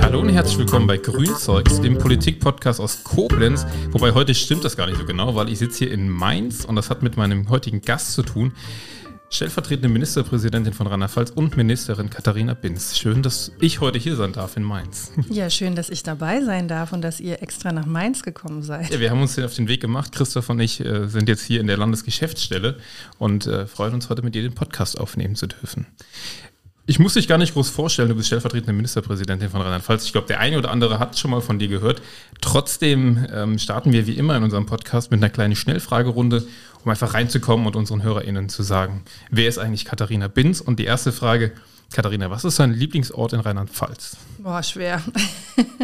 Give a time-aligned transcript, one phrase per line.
[0.00, 3.66] Hallo und herzlich willkommen bei Grünzeugs, dem Politik-Podcast aus Koblenz.
[3.90, 6.76] Wobei heute stimmt das gar nicht so genau, weil ich sitze hier in Mainz und
[6.76, 8.52] das hat mit meinem heutigen Gast zu tun.
[9.32, 12.98] Stellvertretende Ministerpräsidentin von Rheinland-Pfalz und Ministerin Katharina Binz.
[12.98, 15.12] Schön, dass ich heute hier sein darf in Mainz.
[15.30, 18.90] Ja, schön, dass ich dabei sein darf und dass ihr extra nach Mainz gekommen seid.
[18.90, 20.10] Ja, wir haben uns hier auf den Weg gemacht.
[20.10, 22.78] Christoph und ich äh, sind jetzt hier in der Landesgeschäftsstelle
[23.18, 25.86] und äh, freuen uns heute mit dir den Podcast aufnehmen zu dürfen.
[26.90, 30.06] Ich muss dich gar nicht groß vorstellen, du bist stellvertretende Ministerpräsidentin von Rheinland-Pfalz.
[30.06, 32.02] Ich glaube, der eine oder andere hat schon mal von dir gehört.
[32.40, 36.42] Trotzdem ähm, starten wir wie immer in unserem Podcast mit einer kleinen Schnellfragerunde,
[36.84, 40.60] um einfach reinzukommen und unseren HörerInnen zu sagen, wer ist eigentlich Katharina Binz?
[40.60, 41.52] Und die erste Frage,
[41.92, 44.16] Katharina, was ist dein Lieblingsort in Rheinland-Pfalz?
[44.38, 45.02] Boah, schwer.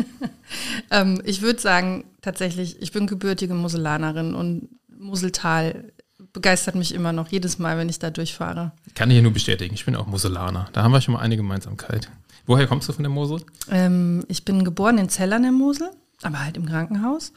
[0.90, 5.92] ähm, ich würde sagen, tatsächlich, ich bin gebürtige Moselanerin und Moseltal
[6.32, 8.72] begeistert mich immer noch jedes Mal, wenn ich da durchfahre.
[8.94, 10.68] Kann ich hier nur bestätigen, ich bin auch Moselaner.
[10.72, 12.08] Da haben wir schon mal eine Gemeinsamkeit.
[12.46, 13.40] Woher kommst du von der Mosel?
[13.70, 15.90] Ähm, ich bin geboren in Zellern der Mosel,
[16.22, 17.32] aber halt im Krankenhaus.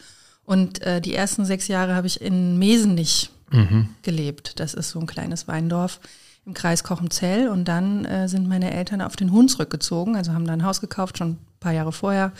[0.49, 3.89] Und äh, die ersten sechs Jahre habe ich in Mesenich mhm.
[4.01, 4.59] gelebt.
[4.59, 5.99] Das ist so ein kleines Weindorf
[6.43, 7.49] im Kreis Kochenzell.
[7.49, 10.81] Und dann äh, sind meine Eltern auf den Hunsrück gezogen, also haben da ein Haus
[10.81, 12.31] gekauft, schon ein paar Jahre vorher,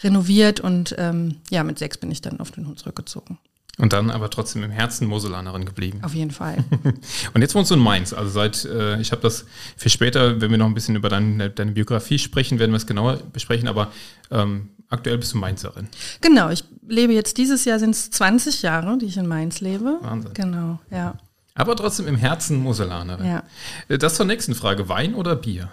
[0.00, 0.60] renoviert.
[0.60, 3.36] Und ähm, ja, mit sechs bin ich dann auf den Hunsrück gezogen.
[3.80, 6.00] Und dann aber trotzdem im Herzen Moselanerin geblieben.
[6.02, 6.64] Auf jeden Fall.
[7.34, 8.12] und jetzt wohnst du in Mainz.
[8.12, 11.50] Also seit, äh, ich habe das für später, wenn wir noch ein bisschen über deine,
[11.50, 13.90] deine Biografie sprechen, werden wir es genauer besprechen, aber
[14.30, 15.88] ähm, aktuell bist du Mainzerin.
[16.20, 19.98] Genau, ich lebe jetzt dieses Jahr sind es 20 Jahre, die ich in Mainz lebe.
[20.02, 20.34] Wahnsinn.
[20.34, 21.16] Genau, ja.
[21.54, 23.26] Aber trotzdem im Herzen Moselanerin.
[23.26, 23.42] Ja.
[23.88, 24.88] Äh, das zur nächsten Frage.
[24.88, 25.70] Wein oder Bier?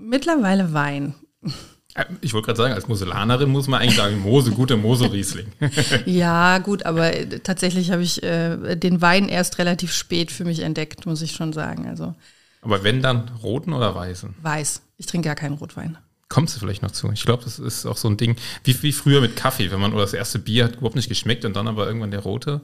[0.00, 1.14] Mittlerweile Wein.
[2.20, 5.46] Ich wollte gerade sagen, als Moselanerin muss man eigentlich sagen, Mose, guter Mosel-Riesling.
[6.06, 10.60] ja, gut, aber äh, tatsächlich habe ich äh, den Wein erst relativ spät für mich
[10.60, 11.86] entdeckt, muss ich schon sagen.
[11.88, 12.14] Also,
[12.62, 14.34] aber wenn dann roten oder weißen?
[14.42, 14.82] Weiß.
[14.96, 15.98] Ich trinke gar keinen Rotwein.
[16.28, 17.10] Kommst du vielleicht noch zu?
[17.12, 19.92] Ich glaube, das ist auch so ein Ding, wie, wie früher mit Kaffee, wenn man
[19.92, 22.60] oder das erste Bier hat überhaupt nicht geschmeckt und dann aber irgendwann der rote.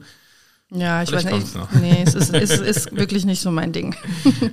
[0.71, 1.55] Ja, ich Vielleicht weiß nicht.
[1.55, 1.71] Noch.
[1.71, 3.95] Nee, es ist, es ist wirklich nicht so mein Ding.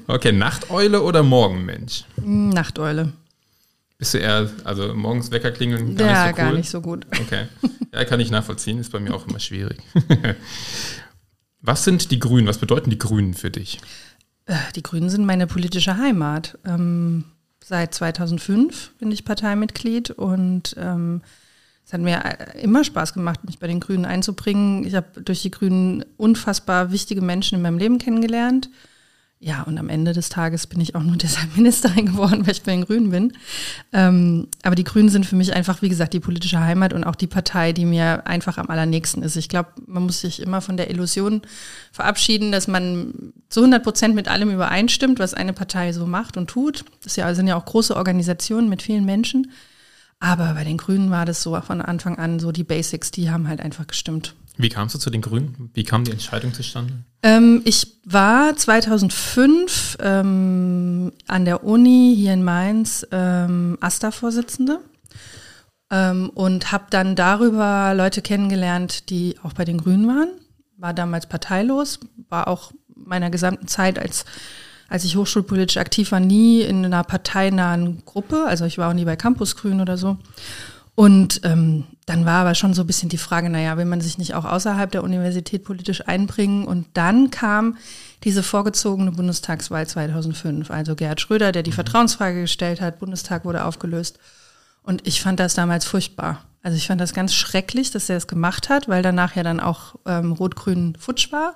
[0.07, 2.05] okay, Nachteule oder Morgenmensch?
[2.17, 3.13] Nachteule.
[4.03, 5.95] Bist du eher, also morgens Wecker klingeln?
[5.95, 6.35] Gar ja, nicht so cool?
[6.35, 7.07] gar nicht so gut.
[7.21, 7.47] Okay.
[7.95, 9.79] Ja, kann ich nachvollziehen, ist bei mir auch immer schwierig.
[11.61, 12.49] Was sind die Grünen?
[12.49, 13.79] Was bedeuten die Grünen für dich?
[14.47, 16.59] Äh, die Grünen sind meine politische Heimat.
[16.65, 17.27] Ähm,
[17.63, 21.23] seit 2005 bin ich Parteimitglied und ähm,
[21.87, 22.21] es hat mir
[22.61, 24.85] immer Spaß gemacht, mich bei den Grünen einzubringen.
[24.85, 28.69] Ich habe durch die Grünen unfassbar wichtige Menschen in meinem Leben kennengelernt.
[29.45, 32.63] Ja, und am Ende des Tages bin ich auch nur deshalb Ministerin geworden, weil ich
[32.63, 33.33] bei den Grünen bin.
[33.93, 37.17] Ähm, aber die Grünen sind für mich einfach, wie gesagt, die politische Heimat und auch
[37.17, 39.35] die Partei, die mir einfach am allernächsten ist.
[39.35, 41.43] Ich glaube, man muss sich immer von der Illusion
[41.91, 46.49] verabschieden, dass man zu 100 Prozent mit allem übereinstimmt, was eine Partei so macht und
[46.49, 46.85] tut.
[47.03, 49.51] Das sind ja auch große Organisationen mit vielen Menschen.
[50.21, 53.49] Aber bei den Grünen war das so von Anfang an so die Basics, die haben
[53.49, 54.37] halt einfach gestimmt.
[54.57, 55.71] Wie kamst du zu den Grünen?
[55.75, 56.93] Wie kam die Entscheidung zustande?
[57.23, 64.81] Ähm, ich war 2005 ähm, an der Uni hier in Mainz ähm, AStA-Vorsitzende
[65.91, 70.29] ähm, und habe dann darüber Leute kennengelernt, die auch bei den Grünen waren.
[70.77, 74.25] War damals parteilos, war auch meiner gesamten Zeit als
[74.93, 78.45] als ich hochschulpolitisch aktiv war, nie in einer parteinahen Gruppe.
[78.47, 80.19] Also ich war auch nie bei Campus Grün oder so.
[80.95, 84.19] Und ähm, dann war aber schon so ein bisschen die Frage, naja, will man sich
[84.19, 86.65] nicht auch außerhalb der Universität politisch einbringen?
[86.65, 87.77] Und dann kam
[88.25, 90.71] diese vorgezogene Bundestagswahl 2005.
[90.71, 91.77] Also Gerhard Schröder, der die mhm.
[91.77, 94.19] Vertrauensfrage gestellt hat, Bundestag wurde aufgelöst.
[94.83, 96.45] Und ich fand das damals furchtbar.
[96.63, 99.61] Also ich fand das ganz schrecklich, dass er das gemacht hat, weil danach ja dann
[99.61, 101.55] auch ähm, Rot-Grün futsch war.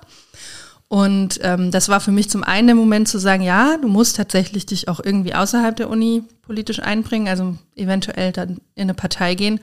[0.89, 4.15] Und ähm, das war für mich zum einen der Moment zu sagen, ja, du musst
[4.15, 9.35] tatsächlich dich auch irgendwie außerhalb der Uni politisch einbringen, also eventuell dann in eine Partei
[9.35, 9.59] gehen.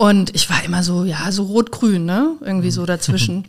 [0.00, 2.34] Und ich war immer so, ja, so rot-grün, ne?
[2.40, 3.46] Irgendwie so dazwischen.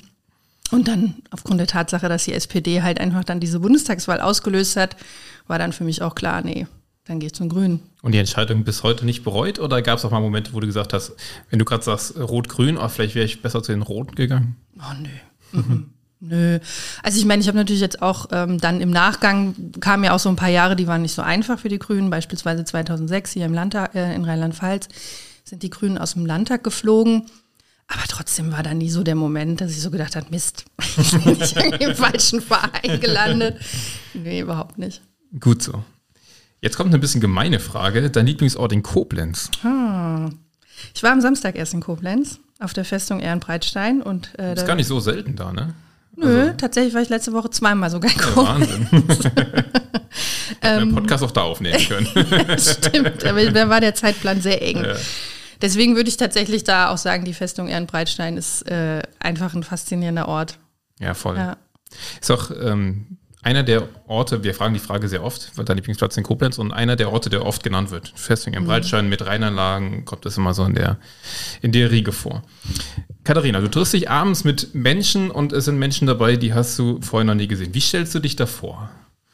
[0.69, 4.97] Und dann aufgrund der Tatsache, dass die SPD halt einfach dann diese Bundestagswahl ausgelöst hat,
[5.47, 6.67] war dann für mich auch klar, nee,
[7.05, 7.79] dann gehe ich zum Grünen.
[8.01, 9.59] Und die Entscheidung bis heute nicht bereut?
[9.59, 11.13] Oder gab es auch mal Momente, wo du gesagt hast,
[11.49, 14.57] wenn du gerade sagst Rot-Grün, oh, vielleicht wäre ich besser zu den Roten gegangen?
[14.77, 15.61] Oh, nö.
[15.61, 15.85] Mhm.
[16.19, 16.59] Nö.
[17.01, 20.19] Also ich meine, ich habe natürlich jetzt auch ähm, dann im Nachgang kamen ja auch
[20.19, 22.09] so ein paar Jahre, die waren nicht so einfach für die Grünen.
[22.09, 24.89] Beispielsweise 2006 hier im Landtag äh, in Rheinland-Pfalz
[25.51, 27.25] sind die Grünen aus dem Landtag geflogen.
[27.87, 30.63] Aber trotzdem war dann nie so der Moment, dass ich so gedacht habe, Mist,
[31.25, 33.59] bin ich im falschen Verein gelandet.
[34.13, 35.01] Nee, überhaupt nicht.
[35.41, 35.83] Gut so.
[36.61, 38.09] Jetzt kommt eine bisschen gemeine Frage.
[38.09, 39.51] Dein Lieblingsort in Koblenz?
[39.63, 40.29] Ah.
[40.95, 44.01] Ich war am Samstag erst in Koblenz auf der Festung Ehrenbreitstein.
[44.01, 45.73] Und, äh, das ist gar nicht so selten da, ne?
[46.15, 48.69] Nö, also, tatsächlich war ich letzte Woche zweimal sogar in Koblenz.
[48.69, 49.33] Ja, Wahnsinn.
[50.61, 52.07] Hätten ähm, Podcast auch da aufnehmen können.
[52.57, 54.83] Stimmt, aber da war der Zeitplan sehr eng.
[54.85, 54.95] Ja.
[55.61, 60.27] Deswegen würde ich tatsächlich da auch sagen, die Festung Ehrenbreitstein ist äh, einfach ein faszinierender
[60.27, 60.57] Ort.
[60.99, 61.37] Ja, voll.
[61.37, 61.57] Ja.
[62.19, 66.15] Ist auch ähm, einer der Orte, wir fragen die Frage sehr oft, weil dein Lieblingsplatz
[66.15, 68.13] in Koblenz und einer der Orte, der oft genannt wird.
[68.15, 68.67] Festung im mhm.
[68.67, 70.97] Breitstein mit Rheinanlagen kommt das immer so in der,
[71.61, 72.43] in der Riege vor.
[73.23, 77.01] Katharina, du triffst dich abends mit Menschen und es sind Menschen dabei, die hast du
[77.01, 77.73] vorher noch nie gesehen.
[77.73, 78.89] Wie stellst du dich da vor?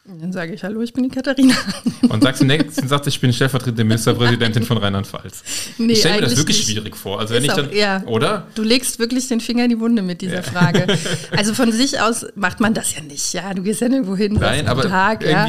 [0.08, 1.54] Dann sage ich, hallo, ich bin die Katharina.
[2.08, 5.44] Und sagst du nächsten Satz, ich bin stellvertretende Ministerpräsidentin von Rheinland-Pfalz.
[5.76, 6.70] Nee, ich stelle mir das wirklich nicht.
[6.70, 7.20] schwierig vor.
[7.20, 8.02] Also wenn ich dann, ja.
[8.06, 8.46] oder?
[8.54, 10.42] Du legst wirklich den Finger in die Wunde mit dieser ja.
[10.42, 10.86] Frage.
[11.36, 13.32] Also von sich aus macht man das ja nicht.
[13.32, 15.46] Ja, du gehst ja nirgendwo hin, Nein, aber Tag, ja.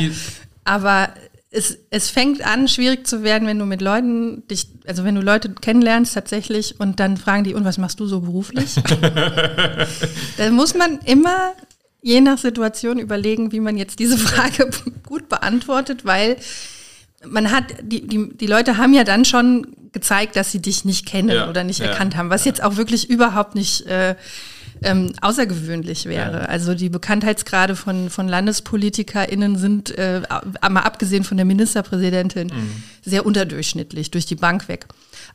[0.66, 1.10] Aber
[1.52, 5.22] es, es fängt an, schwierig zu werden, wenn du mit Leuten dich, also wenn du
[5.22, 8.76] Leute kennenlernst tatsächlich und dann fragen die, und was machst du so beruflich?
[10.38, 11.54] da muss man immer
[12.01, 14.69] je nach Situation überlegen, wie man jetzt diese Frage
[15.06, 16.38] gut beantwortet, weil
[17.28, 21.06] man hat, die, die, die Leute haben ja dann schon gezeigt, dass sie dich nicht
[21.06, 22.51] kennen ja, oder nicht ja, erkannt haben, was ja.
[22.51, 24.16] jetzt auch wirklich überhaupt nicht äh,
[24.81, 26.48] ähm, außergewöhnlich wäre.
[26.48, 30.22] Also die Bekanntheitsgrade von, von LandespolitikerInnen sind, äh,
[30.69, 32.84] mal abgesehen von der Ministerpräsidentin, mhm.
[33.04, 34.86] sehr unterdurchschnittlich durch die Bank weg.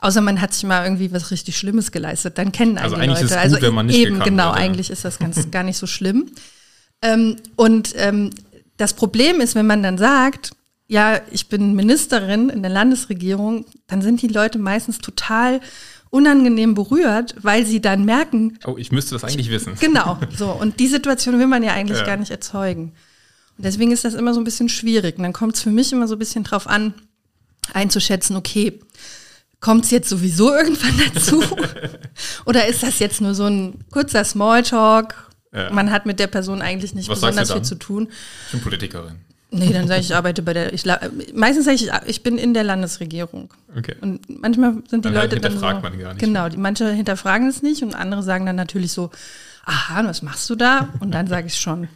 [0.01, 3.23] Außer man hat sich mal irgendwie was richtig Schlimmes geleistet, dann kennen also einen die
[3.23, 3.25] Leute.
[3.25, 5.87] Ist gut, also wenn man nicht eben, genau, eigentlich ist das ganz gar nicht so
[5.87, 6.31] schlimm.
[7.05, 8.31] Ähm, und ähm,
[8.79, 10.53] das Problem ist, wenn man dann sagt,
[10.89, 15.61] ja, ich bin Ministerin in der Landesregierung, dann sind die Leute meistens total
[16.11, 18.59] unangenehm berührt, weil sie dann merken.
[18.65, 19.75] Oh, ich müsste das eigentlich wissen.
[19.81, 20.51] Genau, so.
[20.51, 22.07] Und die Situation will man ja eigentlich ja.
[22.07, 22.93] gar nicht erzeugen.
[23.57, 25.17] Und deswegen ist das immer so ein bisschen schwierig.
[25.19, 26.95] Und dann kommt es für mich immer so ein bisschen drauf an,
[27.73, 28.81] einzuschätzen, okay,
[29.61, 31.43] kommt es jetzt sowieso irgendwann dazu?
[32.47, 35.31] Oder ist das jetzt nur so ein kurzer Smalltalk?
[35.55, 35.71] Ja.
[35.71, 38.09] Man hat mit der Person eigentlich nicht Was besonders viel zu tun.
[38.47, 39.17] Ich bin Politikerin.
[39.51, 40.73] Nee, dann sage ich, ich arbeite bei der.
[40.73, 40.85] Ich,
[41.33, 43.55] meistens sage ich, ich bin in der Landesregierung.
[43.77, 43.95] Okay.
[44.01, 45.37] Und manchmal sind die dann Leute.
[45.37, 46.21] Hinterfragt dann so, man gar nicht.
[46.21, 49.11] Genau, die, manche hinterfragen es nicht und andere sagen dann natürlich so,
[49.65, 50.89] aha, was machst du da?
[50.99, 51.89] Und dann sage ich schon,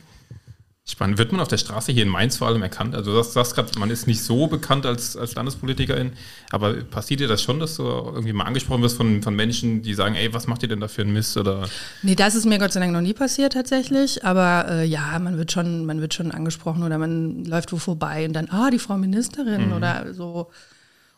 [0.91, 1.19] Spannend.
[1.19, 2.95] Wird man auf der Straße hier in Mainz vor allem erkannt?
[2.95, 6.13] Also du sagst gerade, man ist nicht so bekannt als, als Landespolitikerin,
[6.51, 9.93] aber passiert dir das schon, dass du irgendwie mal angesprochen wirst von, von Menschen, die
[9.93, 11.37] sagen, ey, was macht ihr denn da für einen Mist?
[11.37, 11.69] Oder?
[12.03, 15.37] Nee, das ist mir Gott sei Dank noch nie passiert tatsächlich, aber äh, ja, man
[15.37, 18.79] wird, schon, man wird schon angesprochen oder man läuft wo vorbei und dann, ah, die
[18.79, 19.73] Frau Ministerin mhm.
[19.75, 20.51] oder so.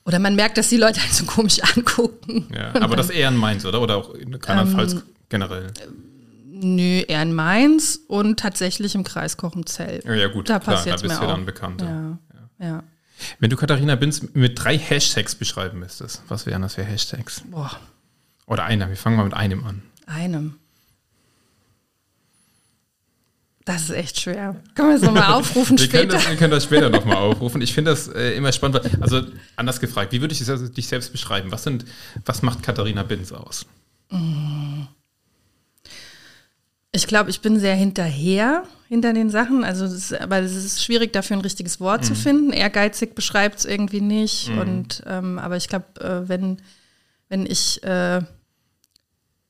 [0.05, 2.49] Oder man merkt, dass die Leute halt so komisch angucken.
[2.53, 3.81] Ja, aber das eher in Mainz, oder?
[3.81, 5.69] Oder auch in Rheinland-Pfalz ähm, generell?
[6.63, 10.03] Nö, eher in Mainz und tatsächlich im Kreis Kochenzell.
[10.05, 11.81] Ja, gut, da klar, da bist du ja dann bekannt.
[11.81, 12.19] Ja,
[12.59, 12.83] ja.
[13.39, 17.43] Wenn du Katharina Binz mit drei Hashtags beschreiben müsstest, was wären das für Hashtags?
[17.51, 17.71] Boah.
[18.47, 19.83] Oder einer, wir fangen mal mit einem an.
[20.07, 20.57] Einem.
[23.65, 24.57] Das ist echt schwer.
[24.75, 26.09] Können wir es nochmal aufrufen wir später?
[26.09, 27.63] Können das, wir können das später nochmal aufrufen.
[27.63, 28.81] Ich finde das äh, immer spannend.
[29.01, 29.23] Also
[29.57, 31.53] anders gefragt, wie würde ich dich selbst beschreiben?
[31.53, 31.85] Was, sind,
[32.25, 33.67] was macht Katharina Binz aus?
[34.11, 34.89] Mmh.
[36.93, 39.63] Ich glaube, ich bin sehr hinterher hinter den Sachen.
[39.63, 42.07] Also, ist, aber es ist schwierig, dafür ein richtiges Wort mhm.
[42.07, 42.53] zu finden.
[42.53, 44.49] Ehrgeizig beschreibt es irgendwie nicht.
[44.49, 44.59] Mhm.
[44.59, 46.61] Und ähm, aber ich glaube, äh, wenn
[47.29, 48.23] wenn ich äh,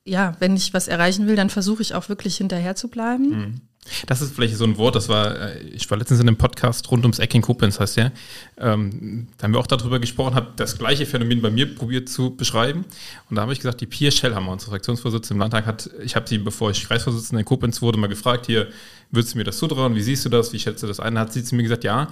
[0.04, 3.28] ja, wenn ich was erreichen will, dann versuche ich auch wirklich hinterher zu bleiben.
[3.28, 3.60] Mhm.
[4.06, 6.90] Das ist vielleicht so ein Wort, das war, äh, ich war letztens in einem Podcast
[6.90, 8.12] rund ums Eck in Koblenz, heißt der.
[8.58, 12.34] Ähm, da haben wir auch darüber gesprochen, habe das gleiche Phänomen bei mir probiert zu
[12.36, 12.84] beschreiben.
[13.28, 16.28] Und da habe ich gesagt, die Pia Schellhammer, unsere Fraktionsvorsitzende im Landtag, hat, ich habe
[16.28, 18.68] sie, bevor ich Kreisvorsitzender in Koblenz wurde, mal gefragt, hier,
[19.10, 19.94] würdest du mir das zutrauen?
[19.94, 20.52] Wie siehst du das?
[20.52, 21.14] Wie schätzt du das ein?
[21.14, 22.08] Da hat sie zu mir gesagt, ja,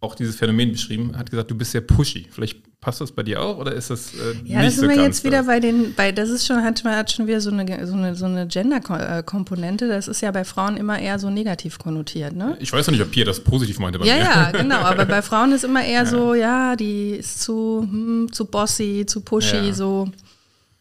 [0.00, 2.26] auch dieses Phänomen beschrieben, hat gesagt, du bist sehr pushy.
[2.30, 5.02] Vielleicht passt das bei dir auch oder ist das äh, ja, nicht das sind wir
[5.02, 7.94] jetzt wieder bei den, bei das ist schon hat, hat schon wieder so eine so
[7.94, 9.88] eine, so eine Gender-Komponente.
[9.88, 12.56] Das ist ja bei Frauen immer eher so negativ konnotiert, ne?
[12.60, 14.22] Ich weiß ja nicht, ob Pia das positiv meinte bei ja, mir.
[14.22, 14.76] Ja, genau.
[14.76, 16.06] Aber bei Frauen ist immer eher ja.
[16.06, 19.72] so, ja, die ist zu hm, zu bossy, zu pushy, ja.
[19.72, 20.08] so.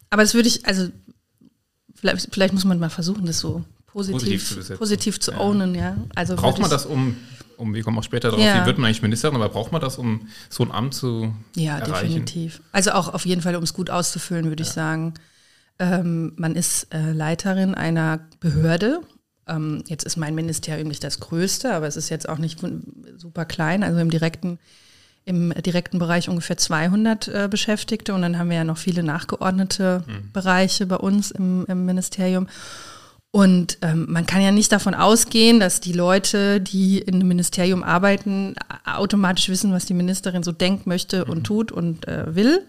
[0.09, 0.89] Aber das würde ich, also
[1.95, 5.97] vielleicht, vielleicht muss man mal versuchen, das so positiv, positiv zu, positiv zu ownen, ja.
[6.13, 7.15] Also braucht man das um
[7.57, 8.61] um, wir kommen auch später darauf, ja.
[8.61, 11.77] wie wird man eigentlich Ministerin, aber braucht man das, um so ein Amt zu ja,
[11.77, 11.93] erreichen?
[11.93, 12.61] Ja, definitiv.
[12.71, 14.67] Also auch auf jeden Fall, um es gut auszufüllen, würde ja.
[14.67, 15.13] ich sagen.
[15.77, 19.01] Ähm, man ist äh, Leiterin einer Behörde.
[19.47, 22.59] Ähm, jetzt ist mein Ministerium nicht das größte, aber es ist jetzt auch nicht
[23.17, 23.83] super klein.
[23.83, 24.59] Also im direkten,
[25.25, 30.03] im direkten Bereich ungefähr 200 äh, Beschäftigte und dann haben wir ja noch viele nachgeordnete
[30.07, 30.31] mhm.
[30.31, 32.47] Bereiche bei uns im, im Ministerium.
[33.35, 37.83] Und ähm, man kann ja nicht davon ausgehen, dass die Leute, die in einem Ministerium
[37.83, 41.43] arbeiten, automatisch wissen, was die Ministerin so denkt, möchte und mhm.
[41.43, 42.65] tut und äh, will.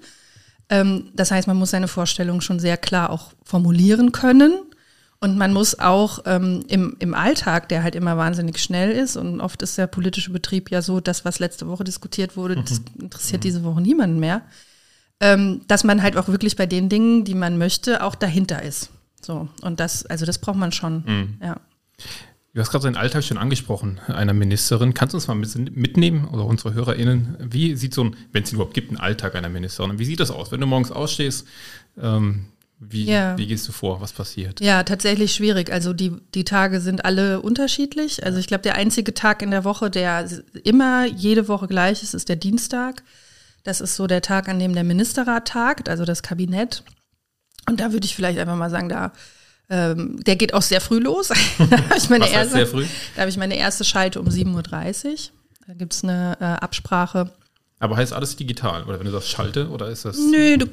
[0.68, 4.54] Ähm, das heißt, man muss seine Vorstellungen schon sehr klar auch formulieren können.
[5.20, 9.40] Und man muss auch ähm, im, im Alltag, der halt immer wahnsinnig schnell ist, und
[9.40, 13.02] oft ist der politische Betrieb ja so, das, was letzte Woche diskutiert wurde, das Mhm.
[13.02, 14.42] interessiert diese Woche niemanden mehr,
[15.20, 18.90] ähm, dass man halt auch wirklich bei den Dingen, die man möchte, auch dahinter ist.
[19.26, 21.02] So, und das, also das braucht man schon.
[21.04, 21.38] Mhm.
[21.42, 21.56] Ja.
[22.54, 24.94] Du hast gerade seinen Alltag schon angesprochen, einer Ministerin.
[24.94, 27.36] Kannst du uns mal ein bisschen mitnehmen oder unsere HörerInnen?
[27.40, 29.98] Wie sieht so ein, wenn es überhaupt gibt, ein Alltag einer Ministerin?
[29.98, 30.52] Wie sieht das aus?
[30.52, 31.44] Wenn du morgens ausstehst,
[32.00, 32.46] ähm,
[32.78, 33.36] wie, Ja.
[33.36, 34.00] wie gehst du vor?
[34.00, 34.60] Was passiert?
[34.60, 35.72] Ja, tatsächlich schwierig.
[35.72, 38.24] Also die, die Tage sind alle unterschiedlich.
[38.24, 40.28] Also ich glaube, der einzige Tag in der Woche, der
[40.62, 43.02] immer jede Woche gleich ist, ist der Dienstag.
[43.64, 46.84] Das ist so der Tag, an dem der Ministerrat tagt, also das Kabinett.
[47.68, 49.12] Und da würde ich vielleicht einfach mal sagen, da
[49.68, 51.28] ähm, der geht auch sehr früh los.
[51.58, 52.64] da habe ich meine erste?
[53.14, 55.16] Da habe ich meine erste Schalte um 7.30 Uhr.
[55.66, 57.32] Da gibt es eine äh, Absprache.
[57.80, 58.84] Aber heißt alles digital?
[58.84, 60.16] Oder wenn du sagst Schalte, oder ist das?
[60.18, 60.66] Nö, du,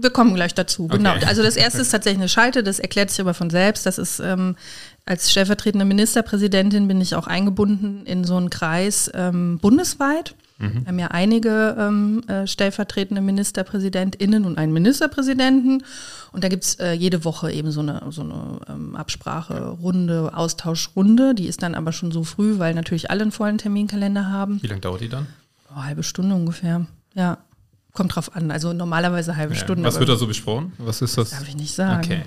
[0.00, 0.88] wir kommen gleich dazu.
[0.88, 1.14] Genau.
[1.16, 1.26] Okay.
[1.26, 3.84] Also das erste ist tatsächlich eine Schalte, das erklärt sich aber von selbst.
[3.84, 4.56] Das ist ähm,
[5.04, 10.34] als stellvertretende Ministerpräsidentin bin ich auch eingebunden in so einen Kreis ähm, bundesweit.
[10.70, 15.82] Wir haben ja einige ähm, äh, stellvertretende MinisterpräsidentInnen und einen Ministerpräsidenten.
[16.32, 21.34] Und da gibt's äh, jede Woche eben so eine, so eine ähm, Absprache, Runde, Austauschrunde.
[21.34, 24.62] Die ist dann aber schon so früh, weil natürlich alle einen vollen Terminkalender haben.
[24.62, 25.26] Wie lange dauert die dann?
[25.70, 26.86] Oh, halbe Stunde ungefähr.
[27.14, 27.38] Ja.
[27.92, 28.50] Kommt drauf an.
[28.50, 29.84] Also normalerweise halbe Stunde.
[29.84, 30.72] Was wird da so besprochen?
[30.78, 31.28] Was ist das?
[31.28, 32.02] Darf ich nicht sagen.
[32.02, 32.22] Okay.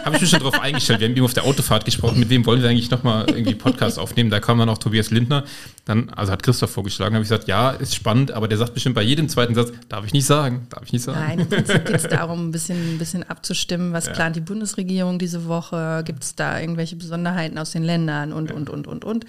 [0.04, 0.98] Habe ich mich schon drauf eingestellt.
[0.98, 4.00] Wir haben eben auf der Autofahrt gesprochen, mit wem wollen wir eigentlich nochmal irgendwie Podcast
[4.00, 4.30] aufnehmen.
[4.30, 5.44] Da kam dann auch Tobias Lindner.
[5.84, 8.96] Dann, also hat Christoph vorgeschlagen, habe ich gesagt, ja, ist spannend, aber der sagt bestimmt
[8.96, 11.20] bei jedem zweiten Satz, darf ich nicht sagen, darf ich nicht sagen.
[11.20, 15.20] Nein, im Prinzip geht es darum, ein bisschen, ein bisschen abzustimmen, was plant die Bundesregierung
[15.20, 19.24] diese Woche, gibt es da irgendwelche Besonderheiten aus den Ländern und, und, und, und, und.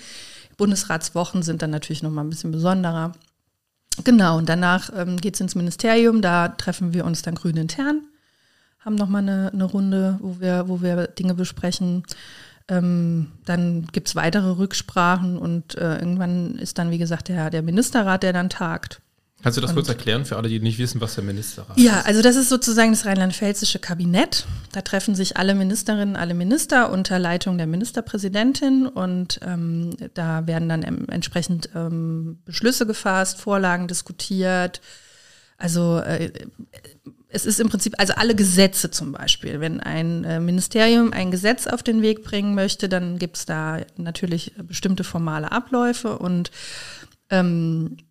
[0.57, 3.13] Bundesratswochen sind dann natürlich nochmal ein bisschen besonderer.
[4.03, 8.01] Genau, und danach ähm, geht es ins Ministerium, da treffen wir uns dann grün intern,
[8.79, 12.03] haben nochmal eine, eine Runde, wo wir, wo wir Dinge besprechen.
[12.67, 17.61] Ähm, dann gibt es weitere Rücksprachen und äh, irgendwann ist dann, wie gesagt, der, der
[17.61, 19.01] Ministerrat, der dann tagt.
[19.43, 22.05] Kannst du das kurz erklären für alle, die nicht wissen, was der Ministerrat Ja, ist?
[22.05, 24.45] also das ist sozusagen das rheinland-pfälzische Kabinett.
[24.71, 30.69] Da treffen sich alle Ministerinnen, alle Minister unter Leitung der Ministerpräsidentin und ähm, da werden
[30.69, 34.81] dann em- entsprechend ähm, Beschlüsse gefasst, Vorlagen diskutiert.
[35.57, 36.31] Also äh,
[37.29, 39.59] es ist im Prinzip, also alle Gesetze zum Beispiel.
[39.59, 43.79] Wenn ein äh, Ministerium ein Gesetz auf den Weg bringen möchte, dann gibt es da
[43.97, 46.51] natürlich bestimmte formale Abläufe und
[47.29, 48.03] ähm, äh,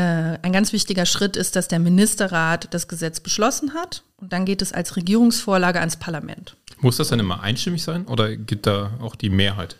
[0.00, 4.62] ein ganz wichtiger Schritt ist, dass der Ministerrat das Gesetz beschlossen hat und dann geht
[4.62, 6.56] es als Regierungsvorlage ans Parlament.
[6.80, 9.76] Muss das dann immer einstimmig sein oder gibt da auch die Mehrheit?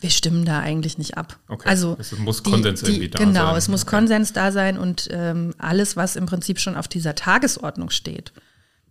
[0.00, 1.38] Wir stimmen da eigentlich nicht ab.
[1.48, 1.68] Okay.
[1.68, 3.56] Also Es muss Konsens irgendwie da genau, sein.
[3.56, 3.90] es muss Okay.
[3.96, 8.32] Konsens da sein und ähm, alles, was im Prinzip schon auf dieser Tagesordnung steht,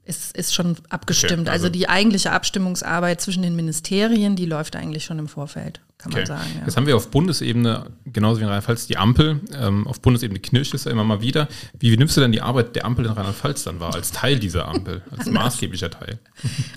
[0.05, 1.41] ist, ist schon abgestimmt.
[1.41, 5.81] Okay, also- also, die eigentliche Abstimmungsarbeit zwischen den Ministerien, die läuft eigentlich schon im Vorfeld,
[6.01, 6.27] kann man Okay.
[6.27, 6.49] sagen.
[6.59, 6.65] Ja.
[6.65, 9.39] Jetzt haben wir auf Bundesebene, genauso wie in Rheinland-Pfalz, die Ampel.
[9.59, 11.47] Ähm, auf Bundesebene knirscht es ja immer mal wieder.
[11.79, 14.39] Wie, wie nimmst du denn die Arbeit der Ampel in Rheinland-Pfalz dann wahr, als Teil
[14.39, 16.19] dieser Ampel, als maßgeblicher Teil?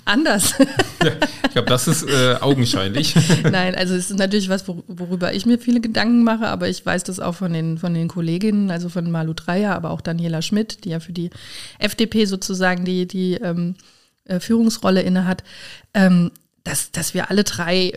[0.05, 0.53] Anders.
[1.03, 1.11] Ja,
[1.43, 3.13] ich glaube, das ist äh, augenscheinlich.
[3.43, 6.83] Nein, also es ist natürlich was, wor- worüber ich mir viele Gedanken mache, aber ich
[6.83, 10.41] weiß das auch von den, von den Kolleginnen, also von Malu Dreyer, aber auch Daniela
[10.41, 11.29] Schmidt, die ja für die
[11.77, 13.75] FDP sozusagen die, die ähm,
[14.23, 15.43] äh, Führungsrolle innehat,
[15.93, 16.31] ähm,
[16.63, 17.93] dass, dass wir alle drei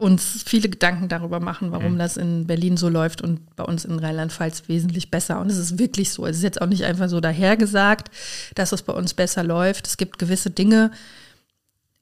[0.00, 3.98] uns viele Gedanken darüber machen, warum das in Berlin so läuft und bei uns in
[3.98, 5.40] Rheinland-Pfalz wesentlich besser.
[5.40, 6.26] Und es ist wirklich so.
[6.26, 8.10] Es ist jetzt auch nicht einfach so dahergesagt,
[8.54, 9.86] dass es bei uns besser läuft.
[9.86, 10.90] Es gibt gewisse Dinge,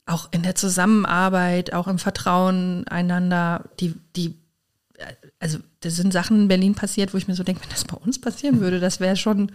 [0.07, 4.38] auch in der Zusammenarbeit, auch im Vertrauen einander, die, die,
[5.38, 7.97] also das sind Sachen in Berlin passiert, wo ich mir so denke, wenn das bei
[7.97, 9.52] uns passieren würde, das wäre schon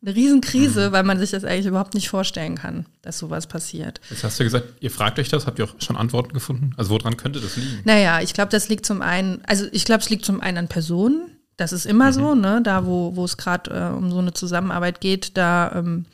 [0.00, 4.00] eine Riesenkrise, weil man sich das eigentlich überhaupt nicht vorstellen kann, dass sowas passiert.
[4.10, 6.72] Jetzt hast du gesagt, ihr fragt euch das, habt ihr auch schon Antworten gefunden?
[6.76, 7.80] Also woran könnte das liegen?
[7.84, 10.68] Naja, ich glaube, das liegt zum einen, also ich glaube, es liegt zum einen an
[10.68, 11.32] Personen.
[11.56, 12.60] Das ist immer so, ne?
[12.62, 16.06] Da, wo, wo es gerade äh, um so eine Zusammenarbeit geht, da ähm,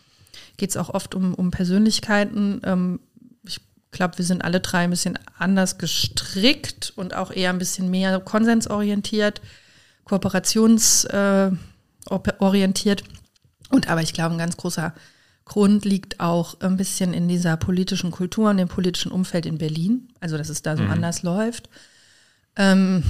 [0.57, 2.63] geht es auch oft um, um Persönlichkeiten.
[2.65, 3.01] Ähm,
[3.43, 3.61] ich
[3.91, 8.19] glaube, wir sind alle drei ein bisschen anders gestrickt und auch eher ein bisschen mehr
[8.21, 9.43] konsensorientiert,
[10.05, 11.53] kooperationsorientiert.
[11.53, 11.57] Äh,
[12.39, 13.05] orientiert.
[13.75, 14.95] Und aber ich glaube, ein ganz großer
[15.45, 20.09] Grund liegt auch ein bisschen in dieser politischen Kultur und dem politischen Umfeld in Berlin.
[20.21, 21.69] Also, dass es da so anders läuft.
[22.57, 23.03] Ähm,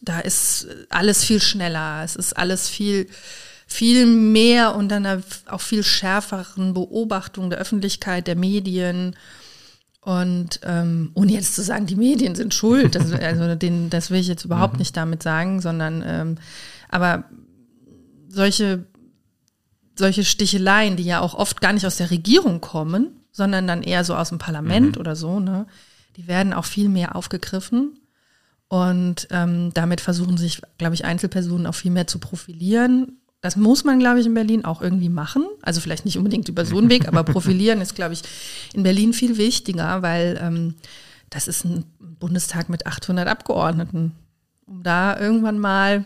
[0.00, 2.02] da ist alles viel schneller.
[2.02, 3.06] Es ist alles viel,
[3.66, 9.14] viel mehr und dann auch viel schärferen Beobachtung der Öffentlichkeit, der Medien.
[10.00, 14.18] Und ähm, ohne jetzt zu sagen, die Medien sind schuld, das, also den, das will
[14.18, 16.38] ich jetzt überhaupt nicht damit sagen, sondern ähm,
[16.88, 17.24] aber
[18.32, 18.84] solche,
[19.94, 24.04] solche Sticheleien, die ja auch oft gar nicht aus der Regierung kommen, sondern dann eher
[24.04, 25.00] so aus dem Parlament mhm.
[25.00, 25.66] oder so, ne?
[26.16, 27.98] Die werden auch viel mehr aufgegriffen.
[28.68, 33.18] Und ähm, damit versuchen sich, glaube ich, Einzelpersonen auch viel mehr zu profilieren.
[33.40, 35.46] Das muss man, glaube ich, in Berlin auch irgendwie machen.
[35.62, 38.22] Also vielleicht nicht unbedingt über so einen Weg, aber profilieren ist, glaube ich,
[38.72, 40.74] in Berlin viel wichtiger, weil ähm,
[41.28, 44.12] das ist ein Bundestag mit 800 Abgeordneten.
[44.66, 46.04] Um da irgendwann mal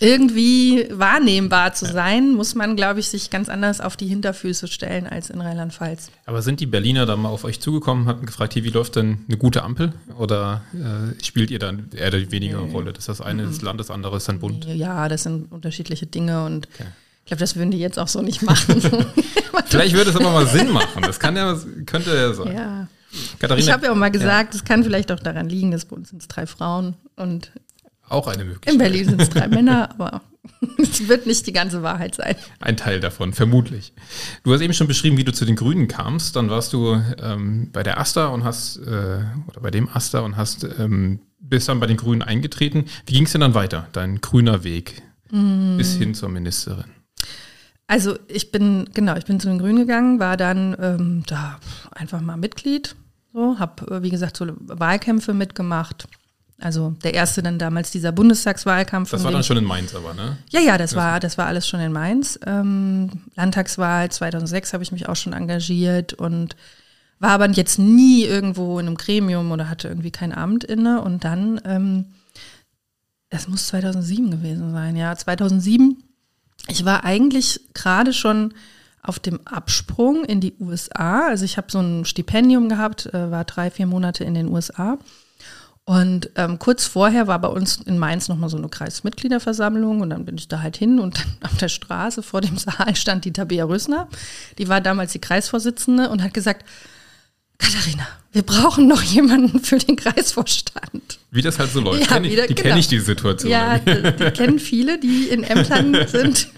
[0.00, 5.06] irgendwie wahrnehmbar zu sein, muss man, glaube ich, sich ganz anders auf die Hinterfüße stellen
[5.06, 6.10] als in Rheinland-Pfalz.
[6.26, 9.24] Aber sind die Berliner da mal auf euch zugekommen, hatten gefragt, hier, wie läuft denn
[9.28, 9.92] eine gute Ampel?
[10.18, 12.72] Oder äh, spielt ihr dann eher die weniger nee.
[12.72, 12.92] Rolle?
[12.92, 13.46] Das ist das eine mhm.
[13.48, 14.64] das Land, das andere ist dann Bund?
[14.66, 16.88] Ja, das sind unterschiedliche Dinge und okay.
[17.20, 18.80] ich glaube, das würden die jetzt auch so nicht machen.
[19.66, 21.02] vielleicht würde es aber mal Sinn machen.
[21.02, 22.54] Das kann ja, könnte ja sein.
[22.54, 22.88] Ja.
[23.38, 24.66] Katharina, ich habe ja auch mal gesagt, es ja.
[24.66, 27.52] kann vielleicht auch daran liegen, dass bei uns sind es drei Frauen und
[28.08, 28.74] auch eine Möglichkeit.
[28.74, 30.22] In Berlin sind es drei Männer, aber
[30.78, 32.36] es wird nicht die ganze Wahrheit sein.
[32.60, 33.92] Ein Teil davon, vermutlich.
[34.42, 36.36] Du hast eben schon beschrieben, wie du zu den Grünen kamst.
[36.36, 40.36] Dann warst du ähm, bei der Asta und hast, äh, oder bei dem Asta und
[40.36, 42.84] hast, ähm, bist dann bei den Grünen eingetreten.
[43.06, 45.76] Wie ging es denn dann weiter, dein grüner Weg mm.
[45.76, 46.84] bis hin zur Ministerin?
[47.86, 51.58] Also ich bin, genau, ich bin zu den Grünen gegangen, war dann ähm, da
[51.90, 52.96] einfach mal Mitglied,
[53.32, 56.08] so, habe, äh, wie gesagt, so Wahlkämpfe mitgemacht
[56.64, 59.10] also der erste dann damals dieser Bundestagswahlkampf.
[59.10, 60.38] Das war dann schon in Mainz aber, ne?
[60.50, 62.38] Ja, ja, das war, das war alles schon in Mainz.
[62.46, 66.56] Ähm, Landtagswahl 2006 habe ich mich auch schon engagiert und
[67.18, 71.02] war aber jetzt nie irgendwo in einem Gremium oder hatte irgendwie kein Amt inne.
[71.02, 72.06] Und dann, ähm,
[73.28, 76.02] das muss 2007 gewesen sein, ja, 2007.
[76.68, 78.54] Ich war eigentlich gerade schon
[79.02, 81.26] auf dem Absprung in die USA.
[81.26, 84.98] Also ich habe so ein Stipendium gehabt, äh, war drei, vier Monate in den USA
[85.86, 90.24] und ähm, kurz vorher war bei uns in Mainz nochmal so eine Kreismitgliederversammlung und dann
[90.24, 93.32] bin ich da halt hin und dann auf der Straße vor dem Saal stand die
[93.32, 94.08] Tabea Rösner,
[94.58, 96.64] die war damals die Kreisvorsitzende und hat gesagt,
[97.58, 101.18] Katharina, wir brauchen noch jemanden für den Kreisvorstand.
[101.30, 102.00] Wie das halt so läuft.
[102.00, 102.62] Ja, kenn ich, die genau.
[102.62, 103.50] kenne ich die Situation.
[103.50, 106.48] Ja, die, die, kennen viele, die in Ämtern sind.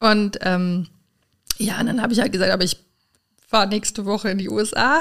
[0.00, 0.86] Und ähm,
[1.56, 2.76] ja, und dann habe ich halt gesagt, aber ich
[3.46, 5.00] fahre nächste Woche in die USA.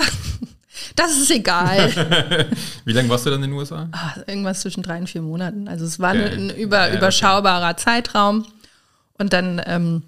[0.96, 2.48] Das ist egal.
[2.86, 3.90] Wie lange warst du dann in den USA?
[3.92, 5.68] Ach, irgendwas zwischen drei und vier Monaten.
[5.68, 6.34] Also es war okay.
[6.34, 7.84] ein über, ja, überschaubarer okay.
[7.84, 8.46] Zeitraum.
[9.18, 10.04] Und dann ähm,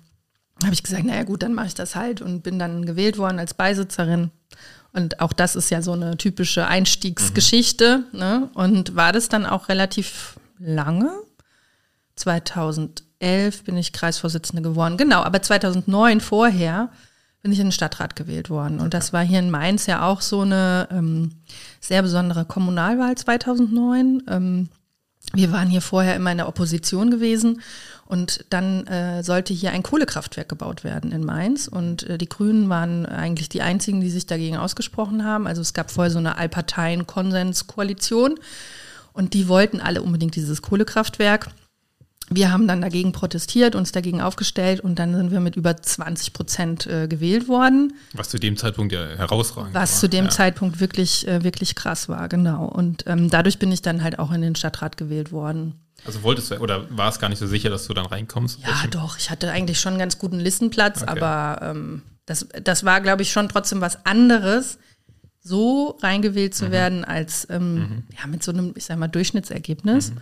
[0.63, 3.39] habe ich gesagt, naja gut, dann mache ich das halt und bin dann gewählt worden
[3.39, 4.31] als Beisitzerin.
[4.91, 8.03] Und auch das ist ja so eine typische Einstiegsgeschichte.
[8.11, 8.19] Mhm.
[8.19, 8.49] Ne?
[8.53, 11.11] Und war das dann auch relativ lange.
[12.15, 14.97] 2011 bin ich Kreisvorsitzende geworden.
[14.97, 16.89] Genau, aber 2009 vorher
[17.41, 18.79] bin ich in den Stadtrat gewählt worden.
[18.79, 21.31] Und das war hier in Mainz ja auch so eine ähm,
[21.79, 24.23] sehr besondere Kommunalwahl 2009.
[24.27, 24.69] Ähm,
[25.33, 27.61] wir waren hier vorher immer in der Opposition gewesen
[28.05, 32.67] und dann äh, sollte hier ein Kohlekraftwerk gebaut werden in Mainz und äh, die Grünen
[32.67, 35.45] waren eigentlich die einzigen, die sich dagegen ausgesprochen haben.
[35.45, 38.39] Also es gab vorher so eine Allparteien-Konsens-Koalition
[39.13, 41.51] und die wollten alle unbedingt dieses Kohlekraftwerk.
[42.29, 46.33] Wir haben dann dagegen protestiert, uns dagegen aufgestellt und dann sind wir mit über 20
[46.33, 47.93] Prozent äh, gewählt worden.
[48.13, 49.99] Was zu dem Zeitpunkt ja herausragend Was war.
[49.99, 50.31] zu dem ja.
[50.31, 52.65] Zeitpunkt wirklich, äh, wirklich krass war, genau.
[52.65, 55.73] Und ähm, dadurch bin ich dann halt auch in den Stadtrat gewählt worden.
[56.05, 58.59] Also wolltest du, oder war es gar nicht so sicher, dass du dann reinkommst?
[58.59, 58.91] Ja, Welchen?
[58.91, 59.17] doch.
[59.17, 61.11] Ich hatte eigentlich schon einen ganz guten Listenplatz, okay.
[61.19, 64.77] aber ähm, das, das war, glaube ich, schon trotzdem was anderes,
[65.41, 66.71] so reingewählt zu mhm.
[66.71, 68.03] werden, als ähm, mhm.
[68.17, 70.11] ja, mit so einem, ich sag mal, Durchschnittsergebnis.
[70.11, 70.17] Mhm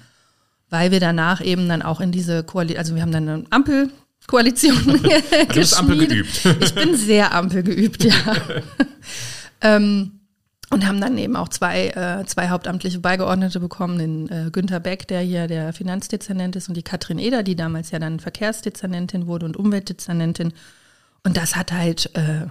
[0.70, 4.76] weil wir danach eben dann auch in diese Koalition, also wir haben dann eine Ampelkoalition
[4.78, 5.24] geschmiedet.
[5.50, 6.46] Du bist Ampel geübt.
[6.62, 8.14] ich bin sehr Ampel geübt, ja.
[9.62, 10.12] ähm,
[10.70, 15.08] und haben dann eben auch zwei, äh, zwei hauptamtliche Beigeordnete bekommen, den äh, Günther Beck,
[15.08, 19.46] der hier der Finanzdezernent ist, und die Katrin Eder, die damals ja dann Verkehrsdezernentin wurde
[19.46, 20.52] und Umweltdezernentin.
[21.24, 22.48] Und das hat halt, äh,